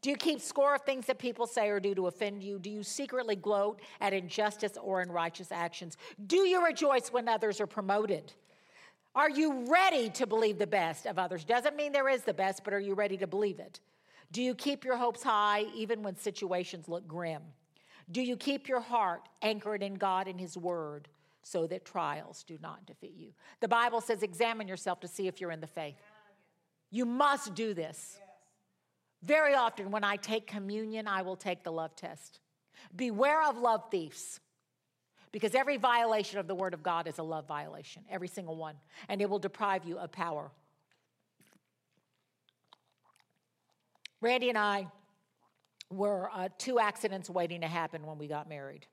[0.00, 2.58] Do you keep score of things that people say or do to offend you?
[2.58, 5.96] Do you secretly gloat at injustice or unrighteous actions?
[6.26, 8.32] Do you rejoice when others are promoted?
[9.14, 11.44] Are you ready to believe the best of others?
[11.44, 13.80] Doesn't mean there is the best, but are you ready to believe it?
[14.30, 17.42] Do you keep your hopes high even when situations look grim?
[18.10, 21.08] Do you keep your heart anchored in God and His Word
[21.48, 23.32] so that trials do not defeat you?
[23.60, 25.96] The Bible says, examine yourself to see if you're in the faith.
[26.90, 28.18] You must do this.
[29.22, 32.40] Very often, when I take communion, I will take the love test.
[32.94, 34.40] Beware of love thieves.
[35.32, 38.76] Because every violation of the Word of God is a love violation, every single one,
[39.08, 40.50] and it will deprive you of power.
[44.20, 44.88] Randy and I
[45.90, 48.86] were uh, two accidents waiting to happen when we got married.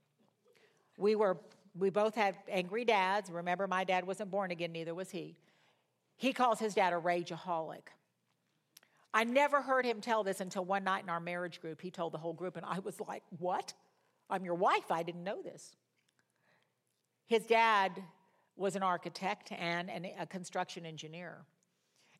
[0.98, 1.38] We were
[1.78, 3.30] we both had angry dads.
[3.30, 5.36] Remember, my dad wasn't born again, neither was he.
[6.16, 7.88] He calls his dad a rageaholic.
[9.14, 11.82] I never heard him tell this until one night in our marriage group.
[11.82, 13.74] He told the whole group, and I was like, What?
[14.30, 14.92] I'm your wife.
[14.92, 15.76] I didn't know this.
[17.28, 17.92] His dad
[18.56, 21.46] was an architect and an, a construction engineer.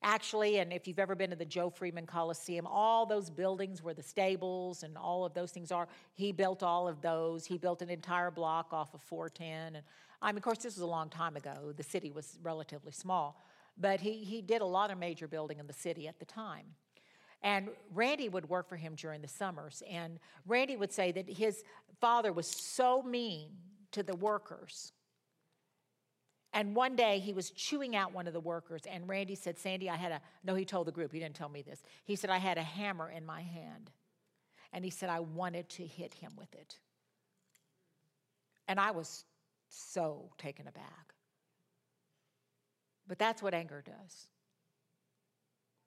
[0.08, 3.96] Actually, and if you've ever been to the Joe Freeman Coliseum, all those buildings where
[3.96, 7.44] the stables and all of those things are, he built all of those.
[7.44, 9.78] He built an entire block off of 410.
[9.78, 9.84] And
[10.22, 11.74] I mean, of course, this was a long time ago.
[11.76, 13.44] The city was relatively small,
[13.80, 16.66] but he, he did a lot of major building in the city at the time.
[17.42, 19.82] And Randy would work for him during the summers.
[19.90, 21.64] And Randy would say that his
[22.00, 23.50] father was so mean
[23.94, 24.92] to the workers
[26.56, 29.90] and one day he was chewing out one of the workers, and Randy said, Sandy,
[29.90, 31.84] I had a, no, he told the group, he didn't tell me this.
[32.06, 33.92] He said, I had a hammer in my hand.
[34.72, 36.80] And he said, I wanted to hit him with it.
[38.70, 39.26] And I was
[39.68, 41.14] so taken aback.
[43.06, 44.28] But that's what anger does.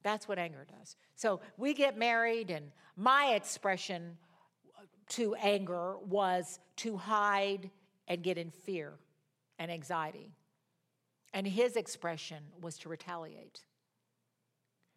[0.03, 0.97] That's what anger does.
[1.16, 4.19] So we get married, and my expression
[5.11, 7.71] to anger was to hide
[8.07, 8.93] and get in fear
[9.59, 10.35] and anxiety.
[11.35, 13.61] And his expression was to retaliate.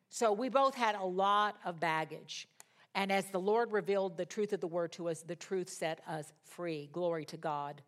[0.10, 2.48] So we both had a lot of baggage.
[2.94, 6.02] And as the Lord revealed the truth of the word to us, the truth set
[6.08, 6.90] us free.
[6.92, 7.82] Glory to God.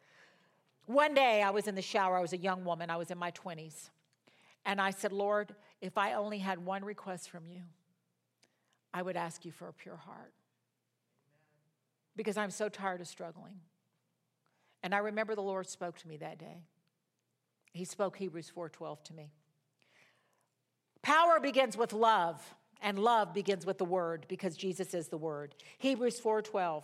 [0.85, 2.17] One day I was in the shower.
[2.17, 2.89] I was a young woman.
[2.89, 3.89] I was in my 20s.
[4.65, 7.61] And I said, Lord, if I only had one request from you,
[8.93, 10.33] I would ask you for a pure heart.
[12.15, 13.59] Because I'm so tired of struggling.
[14.83, 16.63] And I remember the Lord spoke to me that day.
[17.73, 19.33] He spoke Hebrews 4:12 to me.
[21.01, 22.55] Power begins with love.
[22.85, 25.55] And love begins with the word because Jesus is the word.
[25.77, 26.83] Hebrews 4:12.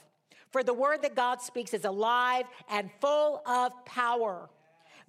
[0.49, 4.49] For the word that God speaks is alive and full of power,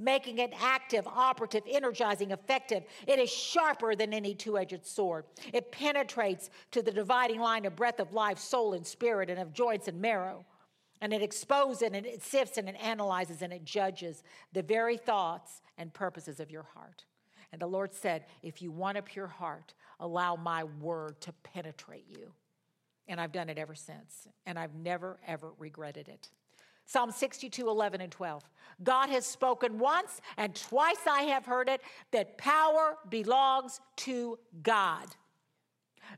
[0.00, 2.82] making it active, operative, energizing, effective.
[3.06, 5.26] It is sharper than any two edged sword.
[5.52, 9.52] It penetrates to the dividing line of breath of life, soul, and spirit, and of
[9.52, 10.44] joints and marrow.
[11.00, 14.22] And it exposes and it sifts and it analyzes and it judges
[14.52, 17.04] the very thoughts and purposes of your heart.
[17.52, 22.06] And the Lord said, If you want a pure heart, allow my word to penetrate
[22.08, 22.32] you.
[23.08, 24.28] And I've done it ever since.
[24.46, 26.30] And I've never, ever regretted it.
[26.86, 28.42] Psalm 62, 11, and 12.
[28.82, 31.80] God has spoken once, and twice I have heard it,
[32.10, 35.06] that power belongs to God.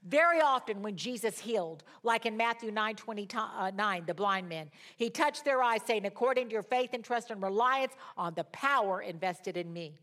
[0.04, 5.08] Very often, when Jesus healed, like in Matthew 9 29, uh, the blind men, he
[5.08, 9.00] touched their eyes, saying, According to your faith and trust and reliance on the power
[9.00, 9.96] invested in me.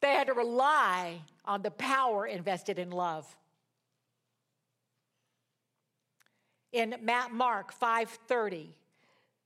[0.00, 3.36] They had to rely on the power invested in love.
[6.72, 6.94] In
[7.32, 8.68] Mark 5:30,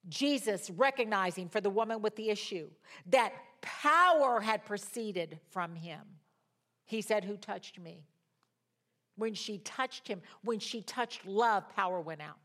[0.09, 2.71] Jesus recognizing for the woman with the issue
[3.07, 6.01] that power had proceeded from him.
[6.85, 8.05] He said, Who touched me?
[9.17, 12.37] When she touched him, when she touched love, power went out.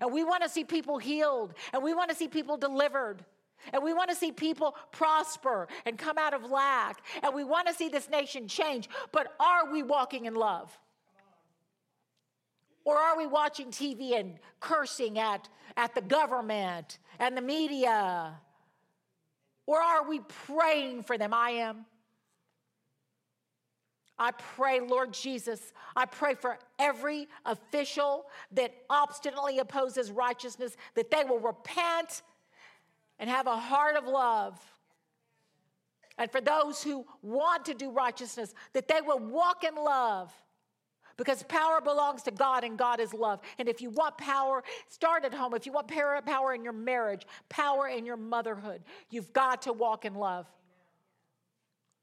[0.00, 3.24] And we want to see people healed, and we want to see people delivered.
[3.72, 7.02] And we want to see people prosper and come out of lack.
[7.22, 8.88] And we want to see this nation change.
[9.12, 10.76] But are we walking in love?
[12.84, 18.34] Or are we watching TV and cursing at, at the government and the media?
[19.66, 21.34] Or are we praying for them?
[21.34, 21.86] I am.
[24.18, 31.24] I pray, Lord Jesus, I pray for every official that obstinately opposes righteousness, that they
[31.24, 32.22] will repent
[33.18, 34.58] and have a heart of love.
[36.18, 40.32] And for those who want to do righteousness, that they will walk in love.
[41.18, 43.40] Because power belongs to God and God is love.
[43.58, 45.54] And if you want power, start at home.
[45.54, 50.04] If you want power in your marriage, power in your motherhood, you've got to walk
[50.04, 50.46] in love.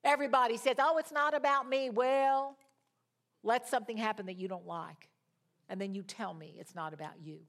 [0.04, 1.90] Everybody says, oh, it's not about me.
[1.90, 2.58] Well,
[3.44, 5.10] let something happen that you don't like.
[5.70, 7.40] And then you tell me it's not about you.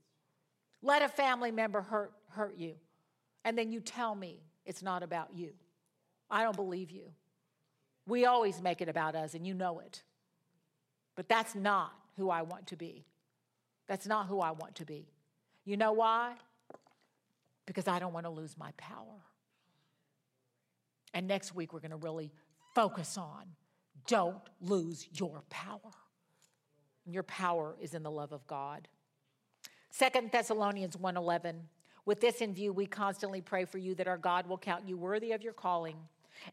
[0.83, 2.75] Let a family member hurt, hurt you
[3.45, 5.53] and then you tell me it's not about you.
[6.31, 7.11] I don't believe you.
[8.07, 10.03] We always make it about us, and you know it.
[11.15, 13.05] But that's not who I want to be.
[13.87, 15.09] That's not who I want to be.
[15.65, 16.35] You know why?
[17.67, 19.23] Because I don't want to lose my power.
[21.13, 22.33] And next week, we're going to really
[22.75, 23.45] focus on
[24.07, 25.81] don't lose your power.
[27.07, 28.89] Your power is in the love of God.
[29.91, 31.69] Second Thessalonians 1:11
[32.07, 34.97] with this in view, we constantly pray for you that our God will count you
[34.97, 35.97] worthy of your calling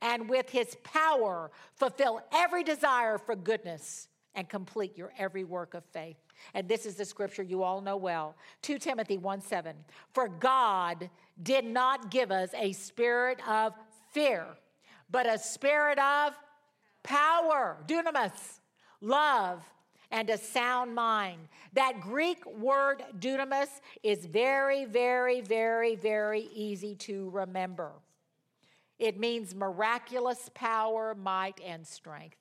[0.01, 5.83] and with his power fulfill every desire for goodness and complete your every work of
[5.85, 6.17] faith.
[6.53, 9.75] And this is the scripture you all know well 2 Timothy 1 7.
[10.13, 11.09] For God
[11.41, 13.73] did not give us a spirit of
[14.11, 14.45] fear,
[15.11, 16.33] but a spirit of
[17.03, 18.59] power, dunamis,
[19.01, 19.63] love,
[20.11, 21.47] and a sound mind.
[21.73, 23.69] That Greek word dunamis
[24.03, 27.91] is very, very, very, very easy to remember.
[28.99, 32.37] It means miraculous power, might, and strength.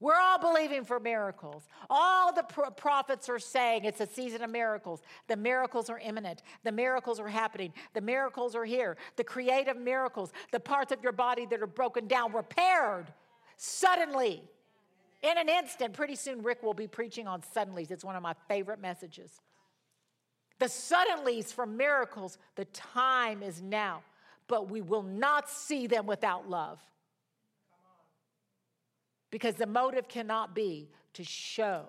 [0.00, 1.68] We're all believing for miracles.
[1.90, 5.02] All the pro- prophets are saying it's a season of miracles.
[5.28, 6.42] The miracles are imminent.
[6.64, 7.74] The miracles are happening.
[7.92, 8.96] The miracles are here.
[9.16, 13.12] The creative miracles, the parts of your body that are broken down, repaired
[13.58, 14.42] suddenly
[15.22, 17.90] in an instant, pretty soon Rick will be preaching on suddenlies.
[17.90, 19.42] It's one of my favorite messages.
[20.58, 24.02] The suddenlies from miracles, the time is now,
[24.48, 26.80] but we will not see them without love.
[29.30, 31.84] Because the motive cannot be to show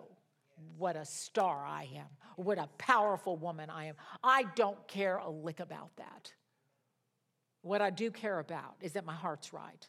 [0.78, 3.96] what a star I am, what a powerful woman I am.
[4.24, 6.32] I don't care a lick about that.
[7.62, 9.88] What I do care about is that my heart's right.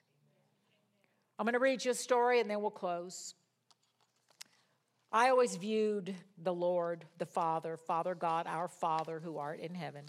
[1.39, 3.35] I'm going to read you a story and then we'll close.
[5.11, 10.05] I always viewed the Lord, the Father, Father God, our Father who art in heaven.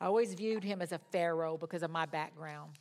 [0.00, 2.72] I always viewed him as a Pharaoh because of my background.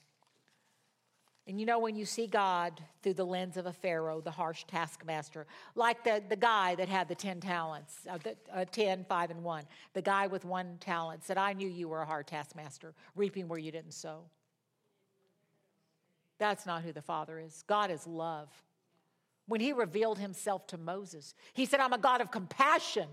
[1.48, 4.66] And you know, when you see God through the lens of a Pharaoh, the harsh
[4.66, 9.32] taskmaster, like the, the guy that had the 10 talents, uh, the, uh, 10, 5,
[9.32, 12.94] and 1, the guy with one talent said, I knew you were a hard taskmaster,
[13.16, 14.24] reaping where you didn't sow.
[16.38, 17.64] That's not who the Father is.
[17.66, 18.50] God is love.
[19.48, 23.08] When he revealed himself to Moses, he said, I'm a God of compassion,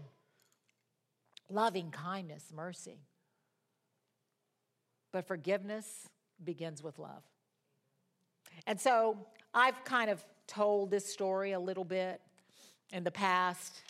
[1.48, 2.98] loving kindness, mercy.
[5.12, 6.08] But forgiveness
[6.42, 7.22] begins with love.
[8.66, 9.16] And so
[9.52, 12.20] I've kind of told this story a little bit
[12.92, 13.80] in the past,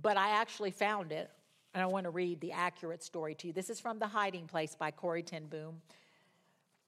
[0.00, 1.30] but I actually found it,
[1.74, 3.52] and I want to read the accurate story to you.
[3.52, 5.80] This is from The Hiding Place by Corrie ten Boom.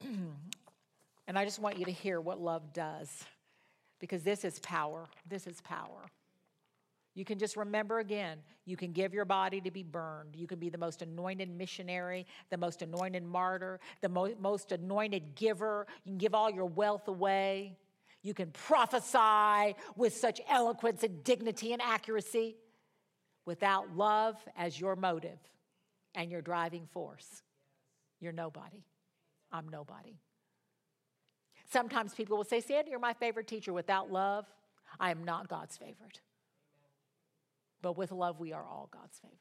[1.26, 3.24] and I just want you to hear what love does,
[3.98, 5.06] because this is power.
[5.28, 6.10] This is power.
[7.14, 10.34] You can just remember again, you can give your body to be burned.
[10.34, 15.36] You can be the most anointed missionary, the most anointed martyr, the mo- most anointed
[15.36, 15.86] giver.
[16.04, 17.76] You can give all your wealth away.
[18.22, 22.56] You can prophesy with such eloquence and dignity and accuracy
[23.44, 25.38] without love as your motive
[26.14, 27.42] and your driving force.
[28.20, 28.82] You're nobody.
[29.52, 30.18] I'm nobody.
[31.70, 33.72] Sometimes people will say, Sandy, you're my favorite teacher.
[33.72, 34.46] Without love,
[34.98, 36.20] I am not God's favorite.
[37.84, 39.38] But with love, we are all God's favorite.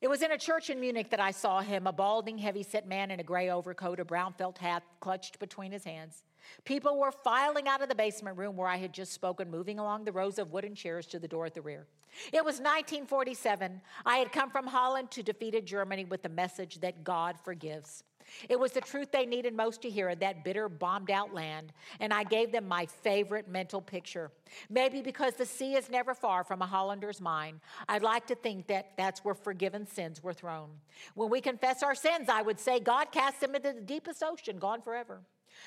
[0.00, 2.88] It was in a church in Munich that I saw him, a balding, heavy set
[2.88, 6.22] man in a gray overcoat, a brown felt hat clutched between his hands.
[6.64, 10.06] People were filing out of the basement room where I had just spoken, moving along
[10.06, 11.86] the rows of wooden chairs to the door at the rear.
[12.32, 13.82] It was 1947.
[14.06, 18.04] I had come from Holland to defeated Germany with the message that God forgives.
[18.48, 21.72] It was the truth they needed most to hear in that bitter, bombed out land,
[22.00, 24.30] and I gave them my favorite mental picture.
[24.70, 28.66] Maybe because the sea is never far from a Hollander's mind, I'd like to think
[28.68, 30.68] that that's where forgiven sins were thrown.
[31.14, 34.58] When we confess our sins, I would say, God cast them into the deepest ocean,
[34.58, 35.20] gone forever.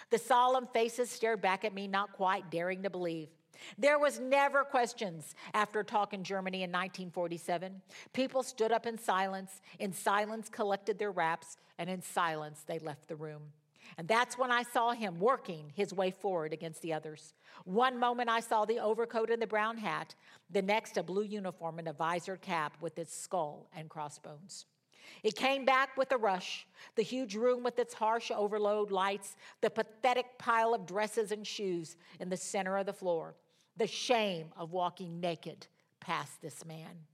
[0.09, 3.29] The solemn faces stared back at me, not quite daring to believe.
[3.77, 7.81] There was never questions after talk in Germany in 1947.
[8.13, 13.07] People stood up in silence, in silence collected their wraps, and in silence they left
[13.07, 13.41] the room.
[13.97, 17.33] And that's when I saw him working his way forward against the others.
[17.65, 20.15] One moment I saw the overcoat and the brown hat,
[20.49, 24.65] the next a blue uniform and a visored cap with its skull and crossbones.
[25.23, 29.69] It came back with a rush the huge room with its harsh overload lights, the
[29.69, 33.35] pathetic pile of dresses and shoes in the center of the floor,
[33.77, 35.67] the shame of walking naked
[35.99, 37.05] past this man.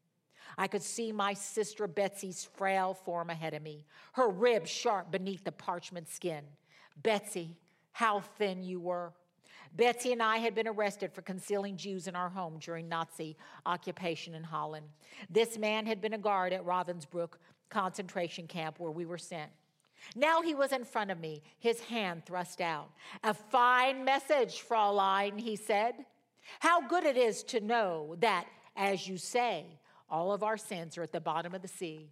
[0.57, 5.43] I could see my sister Betsie's frail form ahead of me, her ribs sharp beneath
[5.43, 6.43] the parchment skin.
[7.03, 7.57] Betsie,
[7.91, 9.13] how thin you were.
[9.75, 14.33] Betsie and I had been arrested for concealing Jews in our home during Nazi occupation
[14.33, 14.87] in Holland.
[15.29, 17.33] This man had been a guard at Ravensbrück
[17.69, 19.51] concentration camp where we were sent.
[20.15, 22.89] Now he was in front of me, his hand thrust out.
[23.23, 25.93] A fine message, Fraulein, he said.
[26.59, 28.45] How good it is to know that,
[28.75, 29.65] as you say,
[30.09, 32.09] all of our sins are at the bottom of the sea.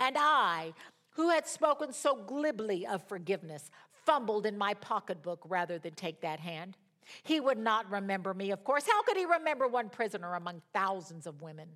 [0.00, 0.72] And I,
[1.10, 3.70] who had spoken so glibly of forgiveness,
[4.04, 6.76] fumbled in my pocketbook rather than take that hand.
[7.22, 8.84] He would not remember me, of course.
[8.86, 11.68] How could he remember one prisoner among thousands of women?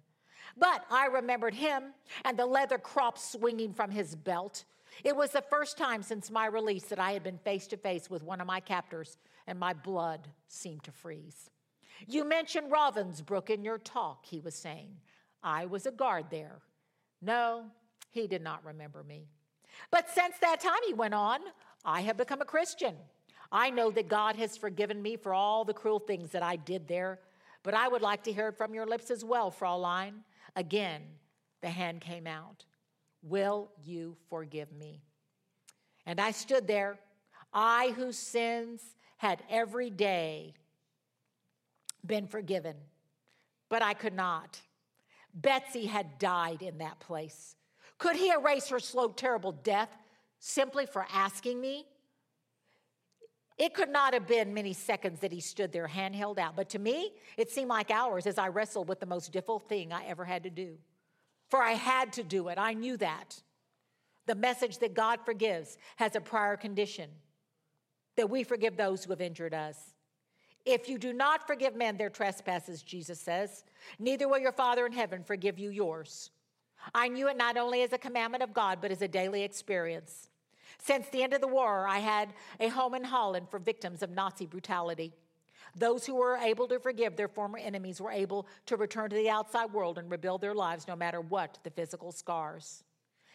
[0.57, 1.95] But I remembered him
[2.25, 4.65] and the leather crop swinging from his belt.
[5.05, 8.11] It was the first time since my release that I had been face to face
[8.11, 11.51] with one of my captors, and my blood seemed to freeze.
[12.07, 14.97] You mentioned Ravensbrück in your talk, he was saying.
[15.43, 16.61] I was a guard there.
[17.23, 17.65] No,
[18.11, 19.29] he did not remember me.
[19.91, 21.41] But since that time, he went on,
[21.85, 22.97] I have become a Christian.
[23.53, 26.87] I know that God has forgiven me for all the cruel things that I did
[26.87, 27.21] there,
[27.63, 30.23] but I would like to hear it from your lips as well, Fraulein.
[30.57, 31.03] Again,
[31.61, 32.65] the hand came out.
[33.23, 35.03] Will you forgive me?
[36.07, 36.99] And I stood there,
[37.53, 38.83] I whose sins
[39.17, 40.55] had every day
[42.07, 42.77] been forgiven,
[43.69, 44.61] but I could not.
[45.35, 47.55] Betsie had died in that place.
[47.99, 49.91] Could he erase her slow, terrible death
[50.39, 51.87] simply for asking me?
[53.59, 56.71] It could not have been many seconds that he stood there, hand held out, but
[56.71, 60.07] to me, it seemed like hours as I wrestled with the most difficult thing I
[60.07, 60.79] ever had to do.
[61.51, 63.43] For I had to do it, I knew that.
[64.27, 67.11] The message that God forgives has a prior condition
[68.17, 69.77] that we forgive those who have injured us.
[70.67, 73.65] If you do not forgive men their trespasses, Jesus says,
[73.99, 76.31] neither will your Father in heaven forgive you yours.
[76.95, 80.29] I knew it not only as a commandment of God, but as a daily experience.
[80.79, 84.11] Since the end of the war, I had a home in Holland for victims of
[84.11, 85.13] Nazi brutality.
[85.77, 89.31] Those who were able to forgive their former enemies were able to return to the
[89.31, 92.83] outside world and rebuild their lives no matter what the physical scars.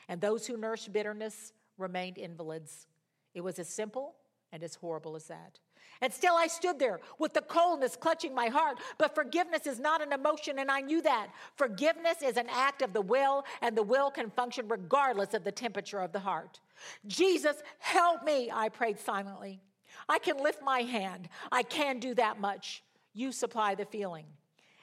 [0.08, 2.88] And those who nursed bitterness remained invalids.
[3.34, 4.16] It was as simple
[4.52, 5.60] and as horrible as that.
[6.06, 8.78] And still I stood there with the coldness clutching my heart.
[9.00, 11.30] But forgiveness is not an emotion, and I knew that.
[11.56, 15.52] Forgiveness is an act of the will, and the will can function regardless of the
[15.52, 16.60] temperature of the heart.
[17.08, 19.62] Jesus, help me, I prayed silently.
[20.08, 21.28] I can lift my hand.
[21.52, 22.84] I can do that much.
[23.16, 24.26] You supply the feeling.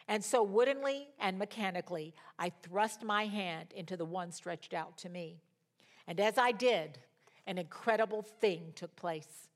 [0.09, 5.09] And so, woodenly and mechanically, I thrust my hand into the one stretched out to
[5.09, 5.41] me.
[6.09, 6.99] And as I did,
[7.47, 9.51] an incredible thing took place.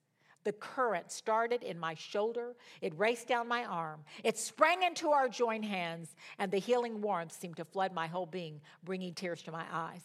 [0.46, 5.28] The current started in my shoulder, it raced down my arm, it sprang into our
[5.28, 9.50] joined hands, and the healing warmth seemed to flood my whole being, bringing tears to
[9.50, 10.04] my eyes.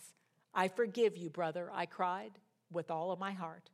[0.52, 2.32] I forgive you, brother, I cried
[2.72, 3.70] with all of my heart.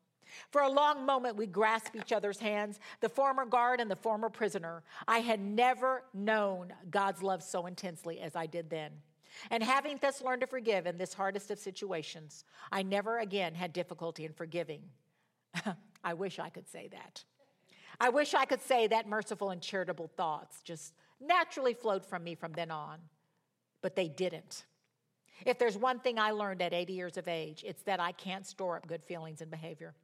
[0.51, 4.30] For a long moment, we grasped each other's hands, the former guard and the former
[4.30, 4.84] prisoner.
[5.07, 8.91] I had never known God's love so intensely as I did then.
[9.51, 12.43] And having thus learned to forgive in this hardest of situations,
[12.74, 14.82] I never again had difficulty in forgiving.
[16.08, 17.26] I wish I could say that.
[17.99, 22.34] I wish I could say that merciful and charitable thoughts just naturally flowed from me
[22.34, 22.99] from then on,
[23.82, 24.64] but they didn't.
[25.45, 28.47] If there's one thing I learned at 80 years of age, it's that I can't
[28.47, 29.95] store up good feelings and behavior,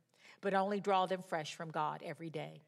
[0.41, 2.63] but only draw them fresh from God every day.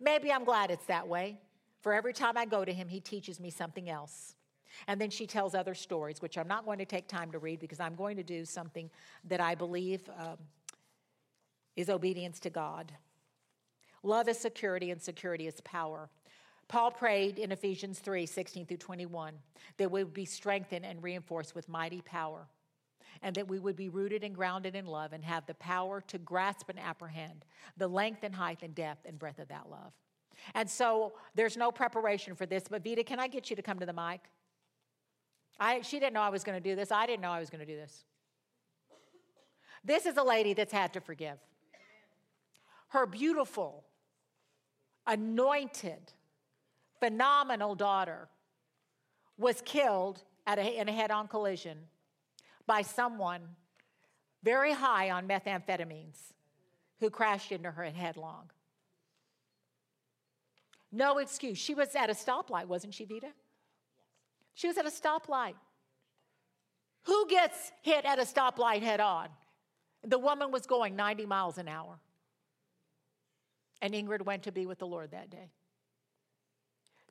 [0.00, 1.40] Maybe I'm glad it's that way,
[1.80, 4.36] for every time I go to Him, He teaches me something else.
[4.86, 7.58] And then she tells other stories, which I'm not going to take time to read
[7.58, 8.88] because I'm going to do something
[9.24, 10.36] that I believe um,
[11.76, 12.92] is obedience to God.
[14.02, 16.08] Love is security, and security is power.
[16.68, 19.34] Paul prayed in Ephesians 3 16 through 21
[19.76, 22.46] that we would be strengthened and reinforced with mighty power,
[23.22, 26.18] and that we would be rooted and grounded in love and have the power to
[26.18, 27.44] grasp and apprehend
[27.76, 29.92] the length and height and depth and breadth of that love.
[30.54, 33.78] And so there's no preparation for this, but Vita, can I get you to come
[33.80, 34.20] to the mic?
[35.58, 36.90] I, she didn't know I was going to do this.
[36.90, 38.04] I didn't know I was going to do this.
[39.84, 41.38] This is a lady that's had to forgive.
[42.90, 43.84] Her beautiful,
[45.06, 46.12] anointed,
[46.98, 48.28] phenomenal daughter
[49.38, 51.78] was killed a, in a head on collision
[52.66, 53.40] by someone
[54.42, 56.32] very high on methamphetamines
[56.98, 58.50] who crashed into her headlong.
[60.92, 61.58] No excuse.
[61.58, 63.30] She was at a stoplight, wasn't she, Vita?
[64.54, 65.54] She was at a stoplight.
[67.04, 69.28] Who gets hit at a stoplight head on?
[70.04, 72.00] The woman was going 90 miles an hour.
[73.82, 75.50] And Ingrid went to be with the Lord that day.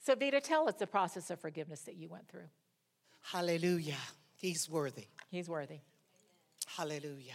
[0.01, 2.49] So, Vita, tell us the process of forgiveness that you went through.
[3.22, 3.97] Hallelujah.
[4.38, 5.07] He's worthy.
[5.30, 5.80] He's worthy.
[6.65, 7.34] Hallelujah.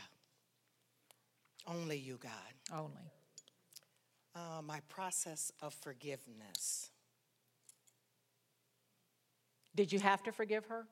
[1.67, 2.33] Only you, God.
[2.73, 3.13] Only.
[4.35, 6.91] Uh, my process of forgiveness.
[9.75, 10.87] Did you have to forgive her?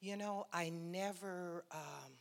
[0.00, 2.12] You know, I never, um,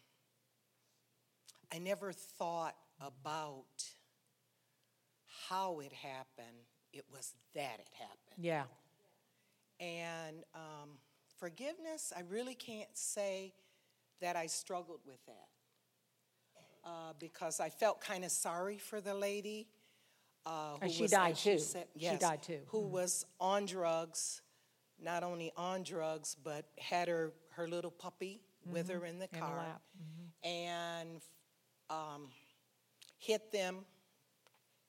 [1.73, 3.65] I never thought about
[5.49, 6.65] how it happened.
[6.93, 8.37] It was that it happened.
[8.37, 8.63] Yeah.
[9.79, 10.89] And um,
[11.39, 13.53] forgiveness, I really can't say
[14.21, 15.47] that I struggled with that
[16.83, 19.67] uh, because I felt kind of sorry for the lady.
[20.45, 21.59] Uh, who she was, died too.
[21.59, 22.59] Said, yes, she died too.
[22.67, 22.93] Who mm-hmm.
[22.93, 24.41] was on drugs
[25.01, 28.73] not only on drugs, but had her, her little puppy mm-hmm.
[28.73, 30.47] with her in the car mm-hmm.
[30.47, 31.21] and
[31.89, 32.29] um,
[33.17, 33.85] hit them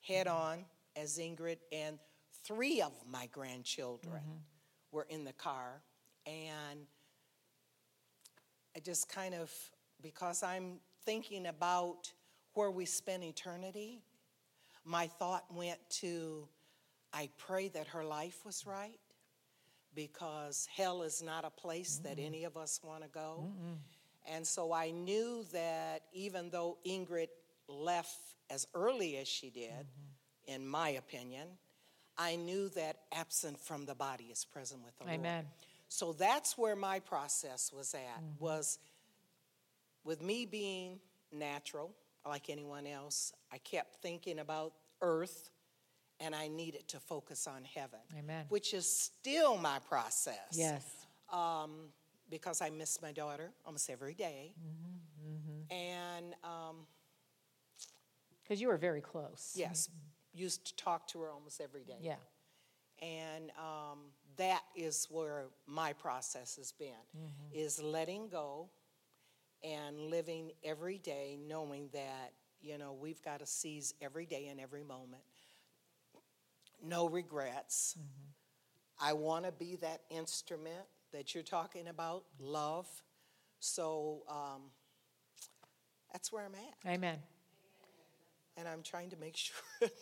[0.03, 0.37] head mm-hmm.
[0.37, 0.65] on
[0.97, 1.99] as Ingrid and
[2.45, 4.39] three of my grandchildren mm-hmm.
[4.93, 5.83] were in the car.
[6.27, 6.87] And
[8.77, 9.53] I just kind of,
[10.03, 12.13] because I'm thinking about
[12.55, 14.03] where we spend eternity,
[14.85, 16.49] my thought went to
[17.13, 18.99] I pray that her life was right
[19.95, 23.45] because hell is not a place mm that any of us want to go.
[23.45, 23.77] Mm-mm.
[24.33, 27.29] And so I knew that even though Ingrid
[27.71, 28.19] left
[28.51, 30.55] as early as she did, mm-hmm.
[30.55, 31.49] in my opinion,
[32.19, 35.35] I knew that absent from the body is present with the Amen.
[35.35, 35.47] Lord.
[35.89, 38.45] So that's where my process was at, mm-hmm.
[38.45, 38.79] was
[40.05, 41.01] with me being
[41.33, 41.93] natural,
[42.27, 45.51] like anyone else, I kept thinking about earth
[46.21, 48.01] and I needed to focus on heaven.
[48.19, 48.45] Amen.
[48.51, 50.37] Which is still my process.
[50.53, 50.85] Yes.
[51.33, 51.89] Um,
[52.29, 54.53] because I miss my daughter almost every day.
[54.61, 55.73] Mm-hmm, mm-hmm.
[55.75, 56.35] And.
[58.51, 59.53] Because you were very close.
[59.55, 59.89] Yes.
[60.35, 61.99] Used to talk to her almost every day.
[62.01, 62.17] Yeah.
[63.01, 63.99] And um,
[64.39, 67.55] that is where my process has been, mm-hmm.
[67.55, 68.69] is letting go
[69.63, 74.59] and living every day knowing that, you know, we've got to seize every day and
[74.59, 75.23] every moment
[76.83, 77.95] no regrets.
[77.97, 79.09] Mm-hmm.
[79.09, 82.89] I want to be that instrument that you're talking about, love.
[83.61, 84.63] So um,
[86.13, 86.91] that's where I'm at.
[86.91, 87.19] Amen.
[88.57, 89.57] And I'm trying to make sure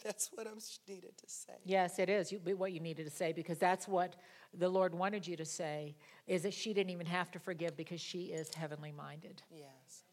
[0.05, 1.55] that's what I'm needed to say.
[1.65, 4.17] Yes, it is you, what you needed to say because that's what
[4.53, 5.95] the Lord wanted you to say
[6.27, 9.43] is that she didn't even have to forgive because she is heavenly minded.
[9.51, 10.05] Yes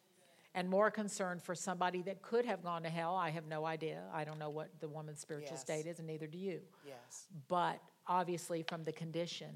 [0.55, 3.13] and more concerned for somebody that could have gone to hell.
[3.13, 4.01] I have no idea.
[4.13, 5.61] I don't know what the woman's spiritual yes.
[5.61, 6.61] state is, and neither do you.
[6.88, 7.27] Yes.
[7.49, 9.53] But obviously, from the condition,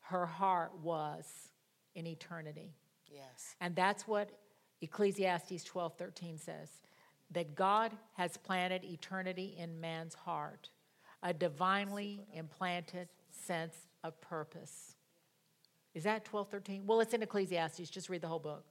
[0.00, 1.26] her heart was
[1.94, 2.72] in eternity.
[3.06, 3.54] Yes.
[3.60, 4.30] And that's what
[4.80, 6.70] Ecclesiastes 12 13 says
[7.30, 10.70] that God has planted eternity in man's heart,
[11.22, 14.96] a divinely implanted sense of purpose.
[15.94, 16.86] Is that 1213?
[16.86, 17.90] Well, it's in Ecclesiastes.
[17.90, 18.64] Just read the whole book.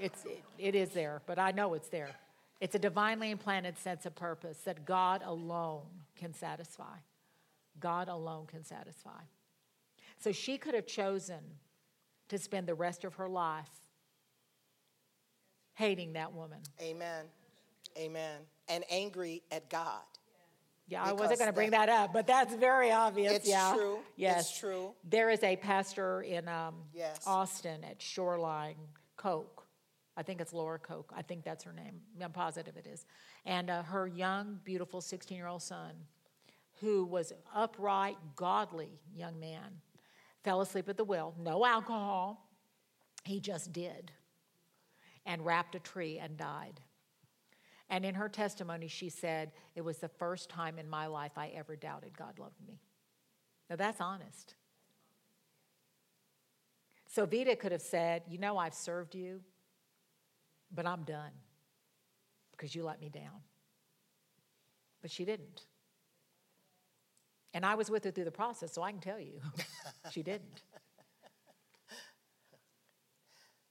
[0.00, 2.08] It's, it, it is there, but I know it's there.
[2.60, 5.86] It's a divinely implanted sense of purpose that God alone
[6.16, 6.96] can satisfy.
[7.78, 9.20] God alone can satisfy.
[10.18, 11.40] So she could have chosen
[12.28, 13.70] to spend the rest of her life
[15.80, 16.58] hating that woman.
[16.80, 17.24] Amen.
[17.96, 18.40] Amen.
[18.68, 20.02] And angry at God.
[20.86, 23.32] Yeah, I wasn't going to bring that, that, up, but that's very obvious.
[23.32, 23.72] It's yeah.
[23.74, 23.98] true.
[24.16, 24.50] Yes.
[24.50, 24.92] It's true.
[25.08, 27.20] There is a pastor in um, yes.
[27.26, 28.74] Austin at Shoreline
[29.16, 29.66] Coke.
[30.16, 31.12] I think it's Laura Coke.
[31.16, 32.00] I think that's her name.
[32.20, 33.06] I'm positive it is.
[33.46, 35.92] And uh, her young, beautiful 16 year old son,
[36.80, 39.80] who was upright, godly young man,
[40.42, 41.34] fell asleep at the wheel.
[41.38, 42.48] No alcohol.
[43.24, 44.10] He just did.
[45.26, 46.80] And wrapped a tree and died.
[47.88, 51.48] And in her testimony, she said, It was the first time in my life I
[51.48, 52.80] ever doubted God loved me.
[53.68, 54.54] Now, that's honest.
[57.06, 59.40] So Vita could have said, You know, I've served you,
[60.72, 61.32] but I'm done
[62.52, 63.42] because you let me down.
[65.02, 65.62] But she didn't.
[67.52, 69.40] And I was with her through the process, so I can tell you,
[70.12, 70.62] she didn't.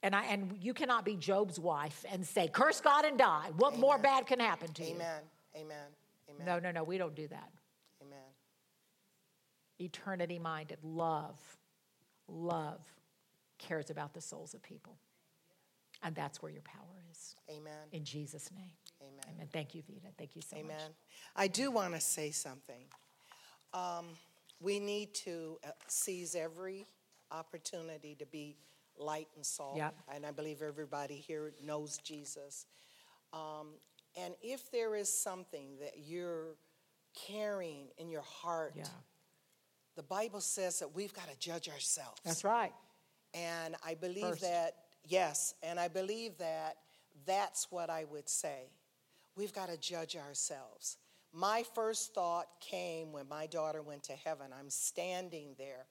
[0.02, 3.50] And, I, and you cannot be Job's wife and say, curse God and die.
[3.56, 3.80] What Amen.
[3.80, 4.94] more bad can happen to Amen.
[4.94, 4.96] you?
[4.96, 5.22] Amen.
[5.56, 5.86] Amen.
[6.30, 6.46] Amen.
[6.46, 7.50] No, no, no, we don't do that.
[8.02, 8.18] Amen.
[9.78, 11.38] Eternity minded, love,
[12.28, 12.80] love
[13.58, 14.96] cares about the souls of people.
[16.02, 17.36] And that's where your power is.
[17.50, 17.72] Amen.
[17.92, 18.70] In Jesus' name.
[19.02, 19.20] Amen.
[19.34, 19.48] Amen.
[19.52, 20.08] Thank you, Vita.
[20.16, 20.68] Thank you so Amen.
[20.68, 20.80] much.
[20.80, 20.92] Amen.
[21.36, 22.84] I do want to say something.
[23.74, 24.06] Um,
[24.60, 26.86] we need to uh, seize every
[27.30, 28.56] opportunity to be
[28.98, 29.76] light and salt.
[29.76, 29.94] Yep.
[30.14, 32.66] And I believe everybody here knows Jesus.
[33.32, 33.74] Um,
[34.16, 36.56] and if there is something that you're
[37.26, 38.84] carrying in your heart, yeah.
[39.96, 42.20] the Bible says that we've got to judge ourselves.
[42.24, 42.72] That's right.
[43.34, 44.42] And I believe First.
[44.42, 44.74] that,
[45.04, 46.76] yes, and I believe that
[47.26, 48.70] that's what I would say.
[49.36, 50.96] We've got to judge ourselves.
[51.32, 54.46] My first thought came when my daughter went to heaven.
[54.58, 55.86] I'm standing there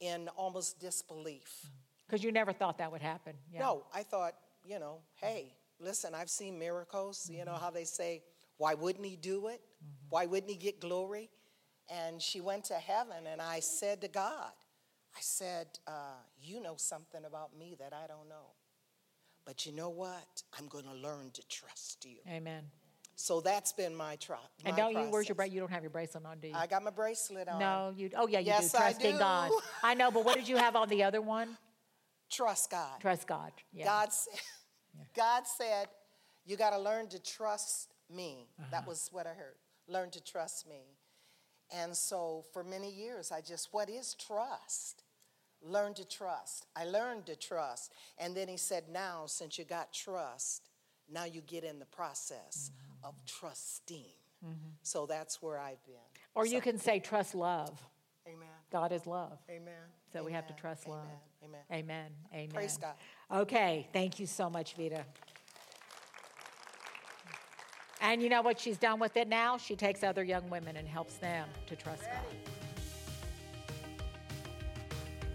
[0.00, 1.66] in almost disbelief.
[2.08, 3.34] Because you never thought that would happen.
[3.52, 3.60] Yeah.
[3.60, 4.34] No, I thought,
[4.64, 7.24] you know, hey, listen, I've seen miracles.
[7.24, 7.38] Mm-hmm.
[7.38, 8.22] You know how they say,
[8.56, 9.60] why wouldn't he do it?
[9.60, 10.06] Mm-hmm.
[10.08, 11.28] Why wouldn't he get glory?
[11.90, 14.52] And she went to heaven, and I said to God,
[15.16, 18.52] I said, uh, You know something about me that I don't know.
[19.46, 20.42] But you know what?
[20.58, 22.18] I'm going to learn to trust you.
[22.30, 22.64] Amen.
[23.16, 24.44] So that's been my trust.
[24.64, 25.10] And don't you?
[25.10, 25.54] Where's your bracelet?
[25.54, 26.54] You don't have your bracelet on, do you?
[26.54, 27.58] I got my bracelet on.
[27.58, 28.10] No, you.
[28.16, 28.78] Oh yeah, you yes, do.
[28.78, 29.18] Trusting I do.
[29.18, 29.50] God.
[29.82, 31.56] I know, but what did you have on the other one?
[32.30, 33.00] Trust God.
[33.00, 33.52] Trust God.
[33.72, 33.84] Yeah.
[33.84, 34.40] God said.
[34.96, 35.04] Yeah.
[35.16, 35.88] God said,
[36.44, 38.68] "You got to learn to trust me." Uh-huh.
[38.70, 39.56] That was what I heard.
[39.88, 40.98] Learn to trust me.
[41.70, 45.02] And so for many years, I just, what is trust?
[45.62, 46.66] Learn to trust.
[46.74, 47.92] I learned to trust.
[48.16, 50.68] And then he said, now, since you got trust,
[51.10, 53.08] now you get in the process mm-hmm.
[53.08, 54.04] of trusting.
[54.44, 54.70] Mm-hmm.
[54.82, 55.96] So that's where I've been.
[56.34, 57.80] Or so, you can say, trust love.
[58.26, 58.48] Amen.
[58.70, 59.38] God is love.
[59.50, 59.72] Amen.
[60.12, 60.26] So Amen.
[60.26, 60.98] we have to trust Amen.
[60.98, 61.06] love.
[61.44, 61.60] Amen.
[61.72, 62.10] Amen.
[62.32, 62.48] Amen.
[62.50, 62.94] Praise God.
[63.30, 63.88] Okay.
[63.92, 65.04] Thank you so much, Vita.
[68.00, 69.58] And you know what she's done with it now?
[69.58, 72.20] She takes other young women and helps them to trust God.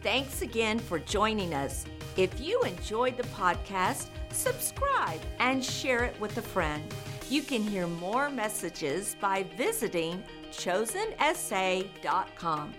[0.02, 1.84] Thanks again for joining us.
[2.18, 6.84] If you enjoyed the podcast, subscribe and share it with a friend.
[7.30, 12.74] You can hear more messages by visiting chosenessay.com.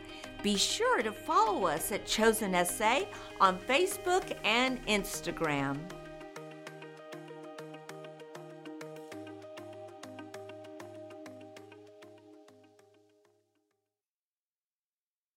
[0.44, 3.08] Be sure to follow us at Chosen Essay
[3.40, 5.78] on Facebook and Instagram.